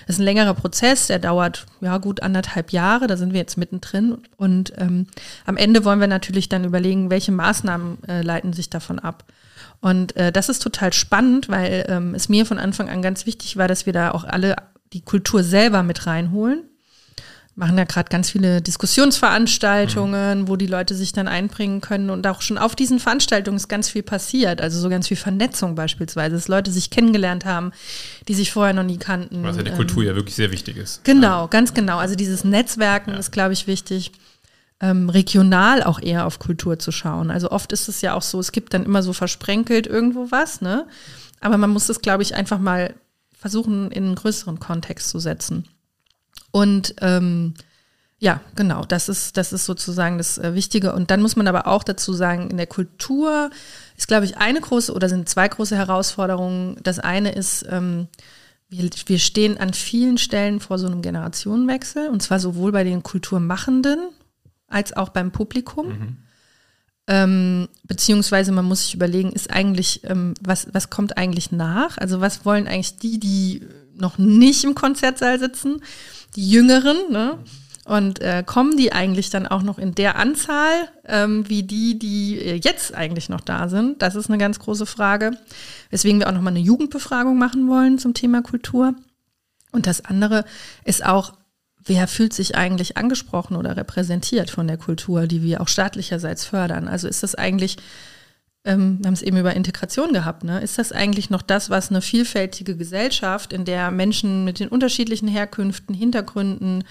[0.08, 3.56] Das ist ein längerer Prozess, der dauert ja gut anderthalb Jahre, da sind wir jetzt
[3.56, 5.06] mittendrin und ähm,
[5.46, 9.26] am Ende wollen wir natürlich dann überlegen, welche Maßnahmen äh, leiten sich davon ab.
[9.80, 13.58] Und äh, das ist total spannend, weil ähm, es mir von Anfang an ganz wichtig
[13.58, 14.56] war, dass wir da auch alle
[14.94, 16.64] die Kultur selber mit reinholen
[17.56, 20.48] machen ja gerade ganz viele Diskussionsveranstaltungen, mhm.
[20.48, 22.10] wo die Leute sich dann einbringen können.
[22.10, 24.60] Und auch schon auf diesen Veranstaltungen ist ganz viel passiert.
[24.60, 27.72] Also so ganz viel Vernetzung beispielsweise, dass Leute sich kennengelernt haben,
[28.28, 29.44] die sich vorher noch nie kannten.
[29.44, 31.04] Was ja der Kultur ähm, ja wirklich sehr wichtig ist.
[31.04, 31.48] Genau, ja.
[31.48, 31.98] ganz genau.
[31.98, 33.18] Also dieses Netzwerken ja.
[33.18, 34.12] ist, glaube ich, wichtig.
[34.80, 37.30] Ähm, regional auch eher auf Kultur zu schauen.
[37.30, 40.60] Also oft ist es ja auch so, es gibt dann immer so versprenkelt irgendwo was,
[40.60, 40.88] ne?
[41.40, 42.94] Aber man muss es, glaube ich, einfach mal
[43.38, 45.66] versuchen, in einen größeren Kontext zu setzen.
[46.54, 47.56] Und ähm,
[48.20, 50.94] ja, genau, das ist, das ist sozusagen das äh, Wichtige.
[50.94, 53.50] Und dann muss man aber auch dazu sagen, in der Kultur
[53.98, 56.78] ist, glaube ich, eine große oder sind zwei große Herausforderungen.
[56.84, 58.08] Das eine ist, ähm,
[58.70, 63.02] wir, wir stehen an vielen Stellen vor so einem Generationenwechsel, und zwar sowohl bei den
[63.02, 64.00] Kulturmachenden
[64.68, 65.88] als auch beim Publikum.
[65.88, 66.18] Mhm.
[67.08, 71.98] Ähm, beziehungsweise man muss sich überlegen, ist eigentlich, ähm, was, was kommt eigentlich nach?
[71.98, 75.82] Also was wollen eigentlich die, die noch nicht im Konzertsaal sitzen?
[76.36, 77.38] Die Jüngeren, ne?
[77.86, 82.40] Und äh, kommen die eigentlich dann auch noch in der Anzahl ähm, wie die, die
[82.40, 84.02] äh, jetzt eigentlich noch da sind?
[84.02, 85.32] Das ist eine ganz große Frage.
[85.90, 88.96] Weswegen wir auch nochmal eine Jugendbefragung machen wollen zum Thema Kultur.
[89.74, 90.46] Und das andere
[90.86, 91.34] ist auch,
[91.84, 96.88] wer fühlt sich eigentlich angesprochen oder repräsentiert von der Kultur, die wir auch staatlicherseits fördern?
[96.88, 97.78] Also ist das eigentlich
[98.66, 100.62] ähm, wir haben es eben über Integration gehabt, ne?
[100.62, 105.28] ist das eigentlich noch das, was eine vielfältige Gesellschaft, in der Menschen mit den unterschiedlichen
[105.28, 106.84] Herkünften, Hintergründen,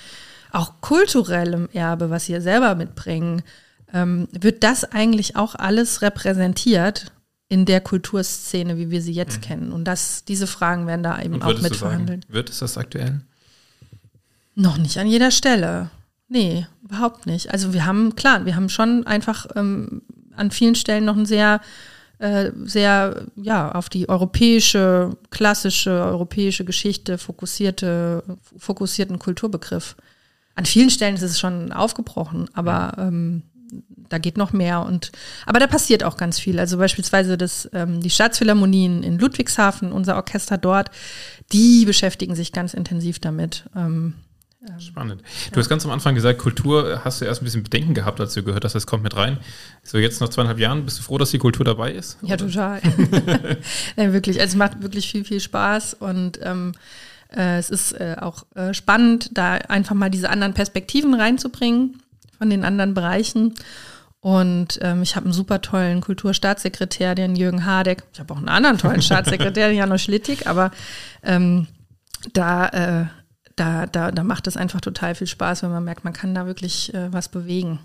[0.50, 3.42] auch kulturellem Erbe, was sie selber mitbringen,
[3.92, 7.12] ähm, wird das eigentlich auch alles repräsentiert
[7.48, 9.42] in der Kulturszene, wie wir sie jetzt mhm.
[9.42, 9.72] kennen?
[9.72, 12.24] Und das, diese Fragen werden da eben auch mit verhandelt.
[12.28, 13.20] Wird es das aktuell?
[14.54, 15.90] Noch nicht an jeder Stelle.
[16.28, 17.50] Nee, überhaupt nicht.
[17.50, 20.02] Also wir haben, klar, wir haben schon einfach ähm,
[20.36, 21.60] an vielen Stellen noch ein sehr,
[22.18, 28.22] äh, sehr, ja, auf die europäische, klassische europäische Geschichte fokussierte,
[28.56, 29.96] fokussierten Kulturbegriff.
[30.54, 33.42] An vielen Stellen ist es schon aufgebrochen, aber ähm,
[34.08, 35.10] da geht noch mehr und
[35.46, 36.60] aber da passiert auch ganz viel.
[36.60, 40.90] Also beispielsweise das, ähm, die Staatsphilharmonien in Ludwigshafen, unser Orchester dort,
[41.52, 43.64] die beschäftigen sich ganz intensiv damit.
[43.74, 44.14] Ähm, ähm,
[44.78, 45.22] Spannend.
[45.50, 48.34] Du hast ganz am Anfang gesagt, Kultur hast du erst ein bisschen Bedenken gehabt, als
[48.34, 49.38] du gehört hast, das kommt mit rein.
[49.82, 52.16] So jetzt nach zweieinhalb Jahren, bist du froh, dass die Kultur dabei ist?
[52.22, 52.46] Ja, oder?
[52.46, 52.80] total.
[53.96, 54.40] ja, wirklich.
[54.40, 56.72] Also es macht wirklich viel, viel Spaß und ähm,
[57.36, 62.00] äh, es ist äh, auch äh, spannend, da einfach mal diese anderen Perspektiven reinzubringen
[62.38, 63.54] von den anderen Bereichen.
[64.20, 68.04] Und ähm, ich habe einen super tollen Kulturstaatssekretär, den Jürgen Hardeck.
[68.12, 70.70] Ich habe auch einen anderen tollen Staatssekretär, den Janusz Schlittig, aber
[71.24, 71.66] ähm,
[72.32, 73.06] da äh,
[73.56, 76.46] da, da, da macht es einfach total viel Spaß, wenn man merkt, man kann da
[76.46, 77.78] wirklich äh, was bewegen.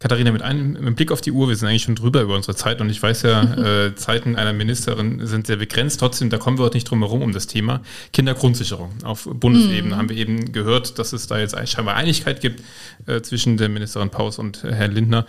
[0.00, 2.54] Katharina, mit einem mit Blick auf die Uhr, wir sind eigentlich schon drüber über unsere
[2.54, 3.42] Zeit und ich weiß ja,
[3.86, 5.98] äh, Zeiten einer Ministerin sind sehr begrenzt.
[5.98, 7.80] Trotzdem, da kommen wir heute nicht drum herum um das Thema
[8.12, 8.92] Kindergrundsicherung.
[9.02, 9.98] Auf Bundesebene mm.
[9.98, 12.62] haben wir eben gehört, dass es da jetzt scheinbar Einigkeit gibt
[13.06, 15.26] äh, zwischen der Ministerin Paus und äh, Herrn Lindner.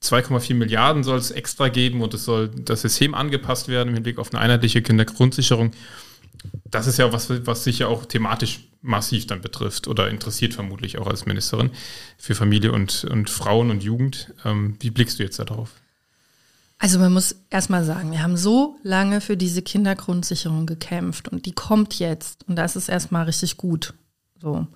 [0.00, 4.18] 2,4 Milliarden soll es extra geben und es soll das System angepasst werden im Hinblick
[4.18, 5.72] auf eine einheitliche Kindergrundsicherung.
[6.70, 10.98] Das ist ja was, was sich ja auch thematisch massiv dann betrifft oder interessiert vermutlich
[10.98, 11.70] auch als Ministerin
[12.16, 14.32] für Familie und, und Frauen und Jugend.
[14.44, 15.72] Ähm, wie blickst du jetzt darauf?
[16.78, 21.52] Also man muss erstmal sagen, wir haben so lange für diese Kindergrundsicherung gekämpft und die
[21.52, 23.94] kommt jetzt und das ist erstmal richtig gut.
[24.40, 24.66] So.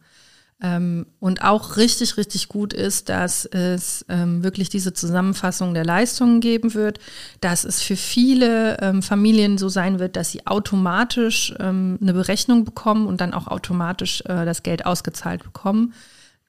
[0.63, 6.41] Ähm, und auch richtig, richtig gut ist, dass es ähm, wirklich diese Zusammenfassung der Leistungen
[6.41, 7.01] geben wird,
[7.41, 12.65] dass es für viele ähm, Familien so sein wird, dass sie automatisch ähm, eine Berechnung
[12.65, 15.95] bekommen und dann auch automatisch äh, das Geld ausgezahlt bekommen.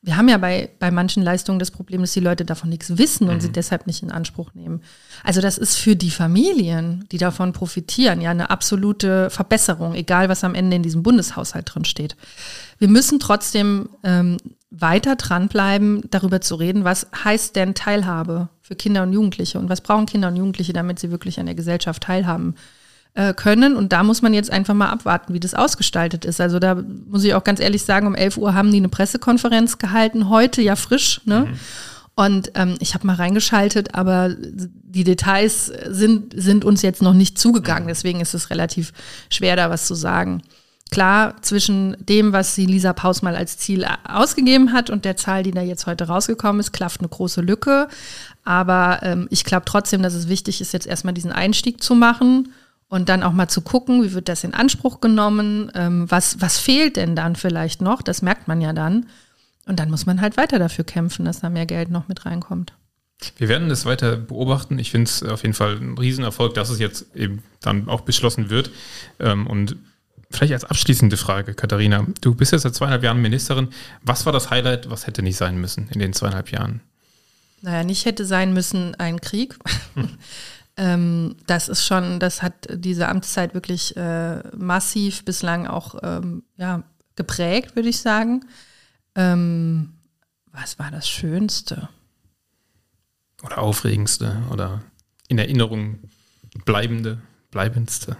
[0.05, 3.29] Wir haben ja bei, bei manchen Leistungen das Problem, dass die Leute davon nichts wissen
[3.29, 3.41] und mhm.
[3.41, 4.81] sie deshalb nicht in Anspruch nehmen.
[5.23, 10.43] Also das ist für die Familien, die davon profitieren, ja eine absolute Verbesserung, egal was
[10.43, 12.17] am Ende in diesem Bundeshaushalt drin steht.
[12.79, 14.37] Wir müssen trotzdem ähm,
[14.71, 19.79] weiter dranbleiben, darüber zu reden, was heißt denn Teilhabe für Kinder und Jugendliche und was
[19.79, 22.55] brauchen Kinder und Jugendliche, damit sie wirklich an der Gesellschaft teilhaben
[23.15, 23.75] äh, können.
[23.75, 26.41] Und da muss man jetzt einfach mal abwarten, wie das ausgestaltet ist.
[26.41, 29.77] Also da muss ich auch ganz ehrlich sagen, um 11 Uhr haben die eine Pressekonferenz
[29.77, 31.21] gehalten, heute ja frisch.
[31.25, 31.41] Ne?
[31.41, 31.59] Mhm.
[32.15, 37.39] Und ähm, ich habe mal reingeschaltet, aber die Details sind, sind uns jetzt noch nicht
[37.39, 37.85] zugegangen.
[37.85, 37.89] Mhm.
[37.89, 38.93] Deswegen ist es relativ
[39.29, 40.43] schwer, da was zu sagen
[40.93, 45.41] klar, zwischen dem, was die Lisa Paus mal als Ziel ausgegeben hat und der Zahl,
[45.41, 47.87] die da jetzt heute rausgekommen ist, klafft eine große Lücke.
[48.45, 52.53] Aber ähm, ich glaube trotzdem, dass es wichtig ist, jetzt erstmal diesen Einstieg zu machen
[52.93, 56.59] und dann auch mal zu gucken, wie wird das in Anspruch genommen, ähm, was, was
[56.59, 59.07] fehlt denn dann vielleicht noch, das merkt man ja dann.
[59.65, 62.73] Und dann muss man halt weiter dafür kämpfen, dass da mehr Geld noch mit reinkommt.
[63.37, 64.77] Wir werden das weiter beobachten.
[64.77, 68.51] Ich finde es auf jeden Fall ein Riesenerfolg, dass es jetzt eben dann auch beschlossen
[68.51, 68.69] wird.
[69.19, 69.75] Ähm, und
[70.29, 72.07] Vielleicht als abschließende Frage, Katharina.
[72.21, 73.69] Du bist jetzt seit zweieinhalb Jahren Ministerin.
[74.01, 76.81] Was war das Highlight, was hätte nicht sein müssen in den zweieinhalb Jahren?
[77.61, 79.57] Naja, nicht hätte sein müssen ein Krieg.
[80.77, 86.83] ähm, das ist schon, das hat diese Amtszeit wirklich äh, massiv bislang auch ähm, ja,
[87.15, 88.45] geprägt, würde ich sagen.
[89.15, 89.93] Ähm,
[90.51, 91.89] was war das Schönste?
[93.43, 94.81] Oder aufregendste oder
[95.27, 95.99] in Erinnerung
[96.65, 97.21] bleibende,
[97.51, 98.17] bleibendste?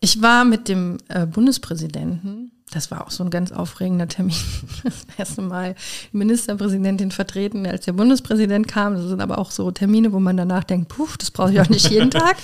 [0.00, 4.36] Ich war mit dem äh, Bundespräsidenten, das war auch so ein ganz aufregender Termin,
[4.84, 5.74] das erste Mal
[6.12, 8.94] die Ministerpräsidentin vertreten, als der Bundespräsident kam.
[8.94, 11.68] Das sind aber auch so Termine, wo man danach denkt, puh, das brauche ich auch
[11.68, 12.36] nicht jeden Tag.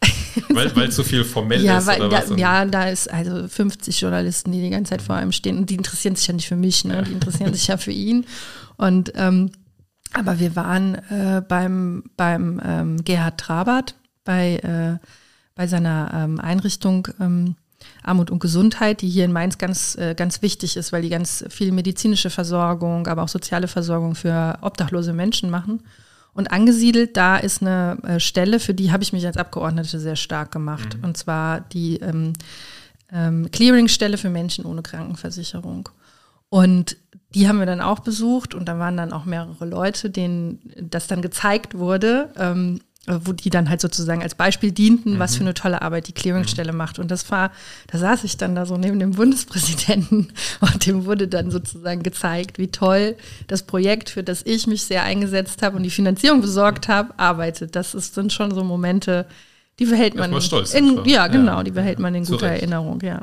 [0.48, 1.86] weil es so viel formell ja, ist?
[1.86, 5.58] Weil, da, ja, da ist also 50 Journalisten, die die ganze Zeit vor einem stehen
[5.58, 7.02] und die interessieren sich ja nicht für mich, ne?
[7.02, 8.26] die interessieren sich ja für ihn.
[8.76, 9.50] Und ähm,
[10.12, 15.06] aber wir waren äh, beim, beim ähm, Gerhard Trabert bei äh,
[15.60, 17.54] bei seiner ähm, Einrichtung ähm,
[18.02, 21.44] Armut und Gesundheit, die hier in Mainz ganz, äh, ganz wichtig ist, weil die ganz
[21.48, 25.82] viel medizinische Versorgung, aber auch soziale Versorgung für obdachlose Menschen machen.
[26.32, 30.16] Und angesiedelt da ist eine äh, Stelle, für die habe ich mich als Abgeordnete sehr
[30.16, 30.96] stark gemacht.
[30.96, 31.04] Mhm.
[31.04, 32.32] Und zwar die ähm,
[33.12, 35.88] ähm, Clearingstelle für Menschen ohne Krankenversicherung.
[36.48, 36.96] Und
[37.34, 41.06] die haben wir dann auch besucht und da waren dann auch mehrere Leute, denen das
[41.06, 42.32] dann gezeigt wurde.
[42.36, 42.89] Ähm, äh,
[43.24, 45.18] wo die dann halt sozusagen als Beispiel dienten, mhm.
[45.18, 46.78] was für eine tolle Arbeit die Clearingstelle mhm.
[46.78, 46.98] macht.
[46.98, 47.50] Und das war,
[47.88, 52.58] da saß ich dann da so neben dem Bundespräsidenten und dem wurde dann sozusagen gezeigt,
[52.58, 56.88] wie toll das Projekt, für das ich mich sehr eingesetzt habe und die Finanzierung besorgt
[56.88, 57.76] habe, arbeitet.
[57.76, 59.26] Das ist, sind schon so Momente,
[59.78, 60.40] die behält man.
[60.40, 61.62] Stolz in, ja, genau, ja.
[61.64, 63.22] die behält man in guter Erinnerung, ja.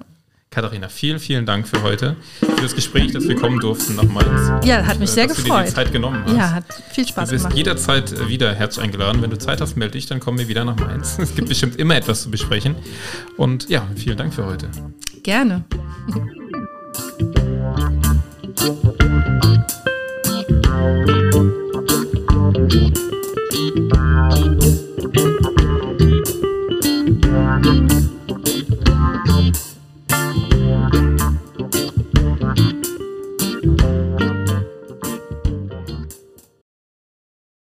[0.50, 4.66] Katharina, vielen, vielen Dank für heute, für das Gespräch, dass wir kommen durften nochmals.
[4.66, 5.68] Ja, hat mich äh, sehr dass gefreut.
[5.68, 6.36] Dass du dir die Zeit genommen hast.
[6.36, 7.28] Ja, hat viel Spaß gemacht.
[7.28, 7.58] Du bist gemacht.
[7.58, 9.22] jederzeit äh, wieder herzlich eingeladen.
[9.22, 11.18] Wenn du Zeit hast, melde dich, dann kommen wir wieder nach Mainz.
[11.28, 12.76] Es gibt bestimmt immer etwas zu besprechen.
[13.36, 14.70] Und ja, vielen Dank für heute.
[15.24, 15.66] Gerne.